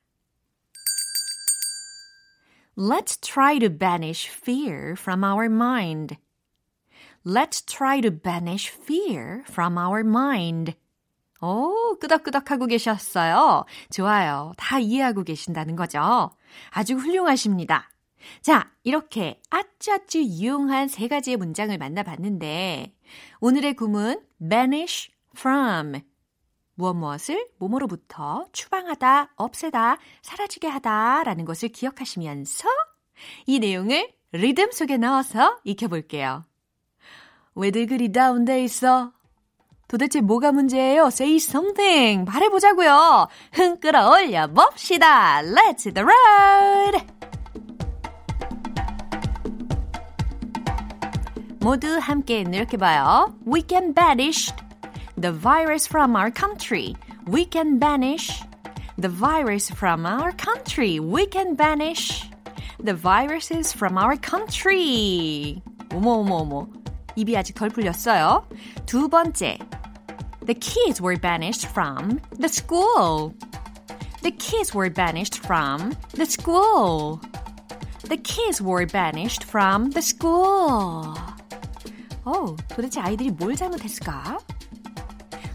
Let's 2.77 3.20
try 3.20 3.59
to 3.61 3.70
banish 3.70 4.29
fear 4.29 4.92
from 4.92 5.23
our 5.23 5.47
mind. 5.47 6.16
Let's 7.25 7.64
try 7.64 8.03
to 8.03 8.11
banish 8.11 8.70
fear 8.70 9.42
from 9.49 9.79
our 9.79 10.01
mind. 10.01 10.75
오, 11.40 11.97
끄덕끄덕 12.01 12.51
하고 12.51 12.66
계셨어요. 12.66 13.64
좋아요. 13.90 14.53
다 14.57 14.79
이해하고 14.79 15.25
계신다는 15.25 15.77
거죠. 15.77 16.31
아주 16.70 16.97
훌륭하십니다. 16.97 17.88
자, 18.42 18.70
이렇게 18.82 19.40
아쭈아쭈 19.50 20.18
유용한 20.18 20.88
세 20.88 21.08
가지의 21.08 21.37
문장을 21.37 21.76
만나봤는데, 21.76 22.94
오늘의 23.40 23.74
구문 23.74 24.20
banish 24.38 25.10
from 25.37 26.00
무엇 26.74 26.94
무엇을 26.94 27.48
몸으로부터 27.58 28.46
추방하다, 28.52 29.34
없애다, 29.37 29.98
사라지게 30.22 30.68
하다 30.68 31.24
라는 31.24 31.44
것을 31.44 31.68
기억하시면서 31.68 32.68
이 33.46 33.58
내용을 33.60 34.12
리듬 34.32 34.72
속에 34.72 34.96
넣어서 34.96 35.58
익혀볼게요. 35.64 36.44
왜들 37.54 37.87
그리 37.87 38.10
다운돼 38.10 38.64
있어? 38.64 39.12
도대체 39.87 40.20
뭐가 40.20 40.50
문제예요? 40.50 41.06
Say 41.06 41.37
something. 41.37 42.28
말해보자고요. 42.28 43.28
흥 43.52 43.78
끌어올려 43.78 44.48
봅시다. 44.48 45.40
Let's 45.42 45.87
hit 45.87 45.94
the 45.94 46.02
road. 46.02 47.13
모두 51.63 51.99
함께 51.99 52.43
노력해봐요. 52.43 53.34
We 53.45 53.63
can 53.67 53.93
banish 53.93 54.52
the 55.19 55.32
virus 55.32 55.88
from 55.88 56.15
our 56.15 56.32
country. 56.32 56.95
We 57.28 57.45
can 57.49 57.80
banish 57.80 58.43
the 58.97 59.10
virus 59.10 59.71
from 59.71 60.06
our 60.06 60.32
country. 60.32 60.99
We 60.99 61.28
can 61.28 61.56
banish 61.56 62.30
the 62.84 62.93
viruses 62.93 63.73
from 63.73 63.97
our 63.97 64.17
country. 64.17 65.62
어머, 65.91 66.19
어머, 66.21 66.36
어머. 66.38 66.67
입이 67.15 67.36
아직 67.36 67.56
덜 67.56 67.69
풀렸어요. 67.69 68.45
두 68.86 69.10
번째. 69.10 69.58
The 70.45 70.56
kids 70.56 71.02
were 71.02 71.19
banished 71.19 71.67
from 71.67 72.19
the 72.39 72.47
school. 72.49 73.34
The 74.21 74.32
kids 74.32 74.73
were 74.73 74.89
banished 74.89 75.38
from 75.45 75.95
the 76.13 76.25
school. 76.25 77.21
The 78.10 78.17
kids 78.17 78.62
were 78.62 78.88
banished 78.88 79.43
from 79.43 79.91
the 79.91 80.02
school. 80.02 81.13
어, 82.24 82.56
도대체 82.68 83.00
아이들이 83.00 83.30
뭘 83.30 83.54
잘못했을까? 83.54 84.38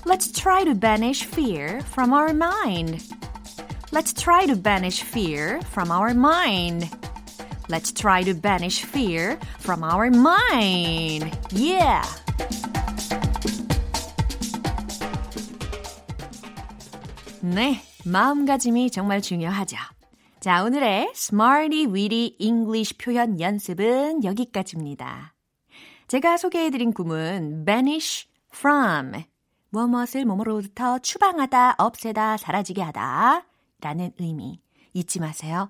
Let's 0.05 0.31
try 0.31 0.63
to 0.65 0.73
banish 0.73 1.25
fear 1.25 1.81
from 1.85 2.13
our 2.13 2.31
mind. 2.31 3.03
Let's 3.91 4.13
try 4.13 4.45
to 4.45 4.55
banish 4.55 5.03
fear 5.03 5.59
from 5.71 5.91
our 5.91 6.13
mind. 6.13 6.89
Let's 7.69 7.91
try 7.91 8.23
to 8.23 8.33
banish 8.33 8.83
fear 8.85 9.37
from 9.59 9.83
our 9.83 10.09
mind. 10.09 11.29
Yeah! 11.51 12.01
네, 17.41 17.81
마음가짐이 18.05 18.91
정말 18.91 19.21
중요하죠. 19.21 19.77
자, 20.39 20.63
오늘의 20.63 21.11
Smarty 21.15 21.85
Weedy 21.85 22.35
English 22.39 22.97
표현 22.97 23.39
연습은 23.39 24.23
여기까지입니다. 24.23 25.33
제가 26.09 26.37
소개해드린 26.37 26.91
구문 26.91 27.65
banish 27.65 28.27
from 28.51 29.11
무엇을 29.69 30.25
뭐뭐로부터 30.25 30.97
추방하다, 30.97 31.75
없애다, 31.77 32.37
사라지게 32.37 32.81
하다 32.81 33.45
라는 33.79 34.11
의미 34.17 34.59
잊지 34.93 35.19
마세요. 35.19 35.69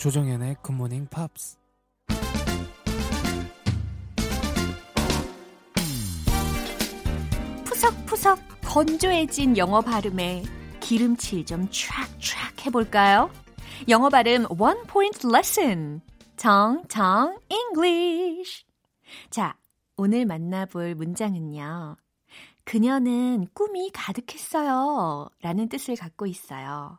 조정현의 0.00 0.56
굿모닝 0.62 1.08
팝스 1.10 1.58
푸석푸석 7.66 8.38
건조해진 8.62 9.58
영어 9.58 9.82
발음에 9.82 10.42
기름칠 10.80 11.44
좀 11.44 11.68
촥촥 11.68 12.64
해볼까요? 12.64 13.30
영어 13.90 14.08
발음 14.08 14.46
one 14.58 14.82
point 14.86 15.26
레슨 15.26 16.00
Tongue 16.38 16.88
Tongue 16.88 17.38
English 17.50 18.64
자, 19.28 19.58
오늘 19.98 20.24
만나볼 20.24 20.94
문장은요. 20.94 21.98
그녀는 22.64 23.48
꿈이 23.52 23.90
가득했어요. 23.92 25.28
라는 25.42 25.68
뜻을 25.68 25.96
갖고 25.96 26.24
있어요. 26.24 26.98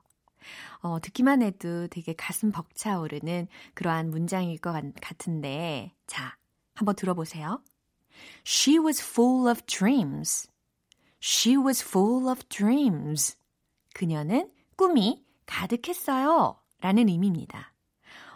어, 0.82 1.00
듣기만 1.00 1.42
해도 1.42 1.88
되게 1.88 2.14
가슴 2.14 2.52
벅차오르는 2.52 3.48
그러한 3.74 4.10
문장일 4.10 4.58
것 4.60 4.74
같은데, 5.02 5.94
자, 6.08 6.36
한번 6.74 6.96
들어보세요. 6.96 7.62
She 8.46 8.80
was 8.80 9.02
full 9.02 9.50
of 9.50 9.62
dreams. 9.66 10.50
She 11.22 11.56
was 11.58 11.84
full 11.86 12.28
of 12.28 12.44
dreams. 12.50 13.38
그녀는 13.94 14.52
꿈이 14.76 15.24
가득했어요. 15.46 16.58
라는 16.80 17.10
의미입니다. 17.10 17.74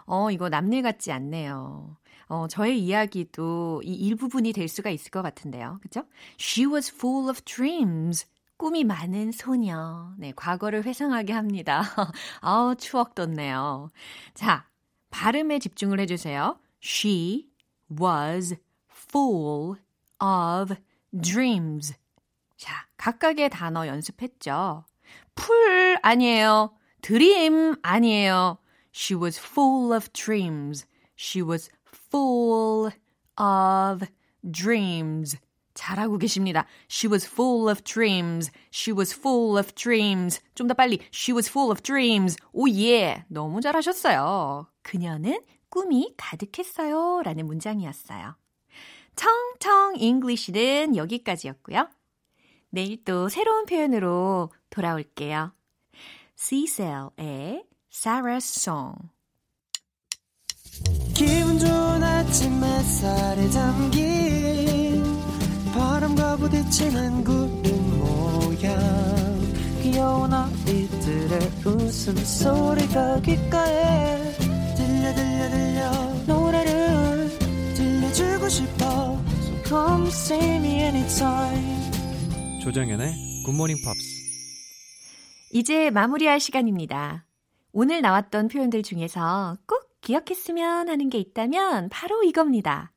어, 0.04 0.30
이거 0.30 0.48
남일 0.48 0.82
같지 0.82 1.10
않네요. 1.10 1.96
어, 2.28 2.46
저의 2.48 2.80
이야기도 2.80 3.82
이 3.84 3.92
일부분이 3.92 4.52
될 4.52 4.68
수가 4.68 4.90
있을 4.90 5.10
것 5.10 5.22
같은데요. 5.22 5.78
그죠? 5.82 6.04
She 6.38 6.66
was 6.66 6.92
full 6.94 7.28
of 7.28 7.40
dreams. 7.42 8.26
꿈이 8.56 8.84
많은 8.84 9.32
소녀. 9.32 10.14
네, 10.18 10.32
과거를 10.34 10.84
회상하게 10.84 11.32
합니다. 11.32 11.82
아우, 12.40 12.74
추억 12.74 13.14
돋네요. 13.14 13.90
자, 14.34 14.66
발음에 15.10 15.58
집중을 15.58 16.00
해주세요. 16.00 16.58
She 16.82 17.48
was 17.90 18.56
full 18.90 19.76
of 20.20 20.74
dreams. 21.12 21.94
자, 22.56 22.86
각각의 22.96 23.50
단어 23.50 23.86
연습했죠. 23.86 24.84
풀 25.34 25.98
아니에요. 26.02 26.74
드림 27.02 27.76
아니에요. 27.82 28.58
She 28.94 29.20
was 29.20 29.38
full 29.38 29.94
of 29.94 30.10
dreams. 30.12 30.86
She 31.18 31.46
was 31.46 31.70
full 31.86 32.90
of 33.38 34.06
dreams. 34.50 35.38
잘하고 35.76 36.18
계십니다. 36.18 36.66
She 36.90 37.08
was 37.08 37.28
full 37.28 37.70
of 37.70 37.84
dreams. 37.84 38.50
She 38.72 38.96
was 38.96 39.14
full 39.14 39.56
of 39.56 39.72
dreams. 39.74 40.40
좀 40.56 40.66
더 40.66 40.74
빨리. 40.74 40.98
She 41.12 41.32
was 41.32 41.48
full 41.48 41.70
of 41.70 41.82
dreams. 41.82 42.36
오 42.52 42.68
예. 42.68 43.24
너무 43.28 43.60
잘하셨어요. 43.60 44.66
그녀는 44.82 45.40
꿈이 45.68 46.14
가득했어요. 46.16 47.22
라는 47.22 47.46
문장이었어요. 47.46 48.34
Tongue 49.14 49.55
Tongue 49.55 49.96
English는 49.96 50.96
여기까지였고요. 50.96 51.88
내일 52.70 53.02
또 53.04 53.28
새로운 53.28 53.66
표현으로 53.66 54.50
돌아올게요. 54.70 55.52
Ccel의 56.36 57.64
Sarah's 57.90 58.38
Song. 58.38 59.08
기분 61.14 61.58
좋은 61.58 62.02
아침 62.02 62.62
햇살에 62.62 63.48
바람과 63.48 64.15
부딪히는 66.36 67.24
구름 67.24 67.98
모양 67.98 68.78
귀여운 69.82 70.32
아이들의 70.32 71.38
웃음소리가 71.64 73.20
귓가에 73.20 74.32
들려 74.76 75.14
들려 75.14 75.50
들려 75.50 75.90
노래를 76.26 77.28
들려주고 77.74 78.48
싶어 78.48 79.20
So 79.42 79.62
come 79.64 80.08
see 80.08 80.56
me 80.56 80.80
anytime 80.82 81.86
조정연의 82.62 83.14
굿모닝 83.46 83.76
팝스. 83.84 84.16
이제 85.52 85.90
마무리할 85.90 86.40
시간입니다. 86.40 87.26
오늘 87.72 88.00
나왔던 88.02 88.48
표현들 88.48 88.82
중에서 88.82 89.56
꼭 89.66 90.00
기억했으면 90.00 90.88
하는 90.88 91.08
게 91.08 91.18
있다면 91.18 91.88
바로 91.90 92.24
이겁니다. 92.24 92.92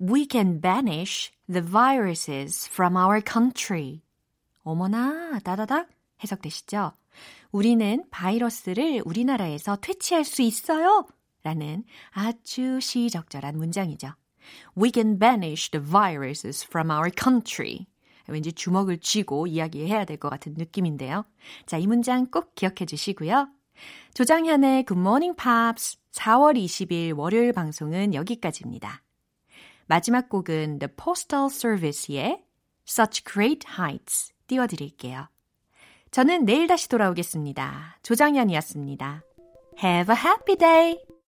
We 0.00 0.26
can 0.30 0.60
banish 0.60 1.32
the 1.48 1.62
viruses 1.62 2.68
from 2.68 2.96
our 2.96 3.22
country. 3.22 4.02
어머나, 4.62 5.38
다다닥 5.40 5.88
해석되시죠? 6.22 6.92
우리는 7.50 8.04
바이러스를 8.10 9.02
우리나라에서 9.04 9.76
퇴치할 9.76 10.24
수 10.24 10.42
있어요. 10.42 11.06
라는 11.42 11.84
아주 12.10 12.80
시적절한 12.80 13.56
문장이죠. 13.56 14.08
We 14.76 14.90
can 14.92 15.18
banish 15.18 15.70
the 15.70 15.84
viruses 15.84 16.64
from 16.66 16.90
our 16.90 17.10
country. 17.10 17.86
왠지 18.28 18.52
주먹을 18.52 18.98
쥐고 18.98 19.46
이야기해야 19.46 20.04
될 20.04 20.18
것 20.18 20.28
같은 20.28 20.54
느낌인데요. 20.58 21.24
자, 21.64 21.78
이 21.78 21.86
문장 21.86 22.26
꼭 22.26 22.54
기억해 22.54 22.84
주시고요. 22.86 23.48
조장현의 24.14 24.84
Good 24.86 25.00
Morning 25.00 25.36
Pops 25.36 25.98
4월 26.12 26.56
20일 26.56 27.16
월요일 27.16 27.52
방송은 27.52 28.14
여기까지입니다. 28.14 29.05
마지막 29.86 30.28
곡은 30.28 30.78
The 30.78 30.92
Postal 30.96 31.46
Service의 31.50 32.42
Such 32.88 33.24
Great 33.24 33.66
Heights 33.78 34.32
띄워드릴게요. 34.46 35.28
저는 36.10 36.44
내일 36.44 36.66
다시 36.66 36.88
돌아오겠습니다. 36.88 37.98
조장현이었습니다. 38.02 39.22
Have 39.82 40.14
a 40.14 40.20
happy 40.20 40.56
day! 40.56 41.15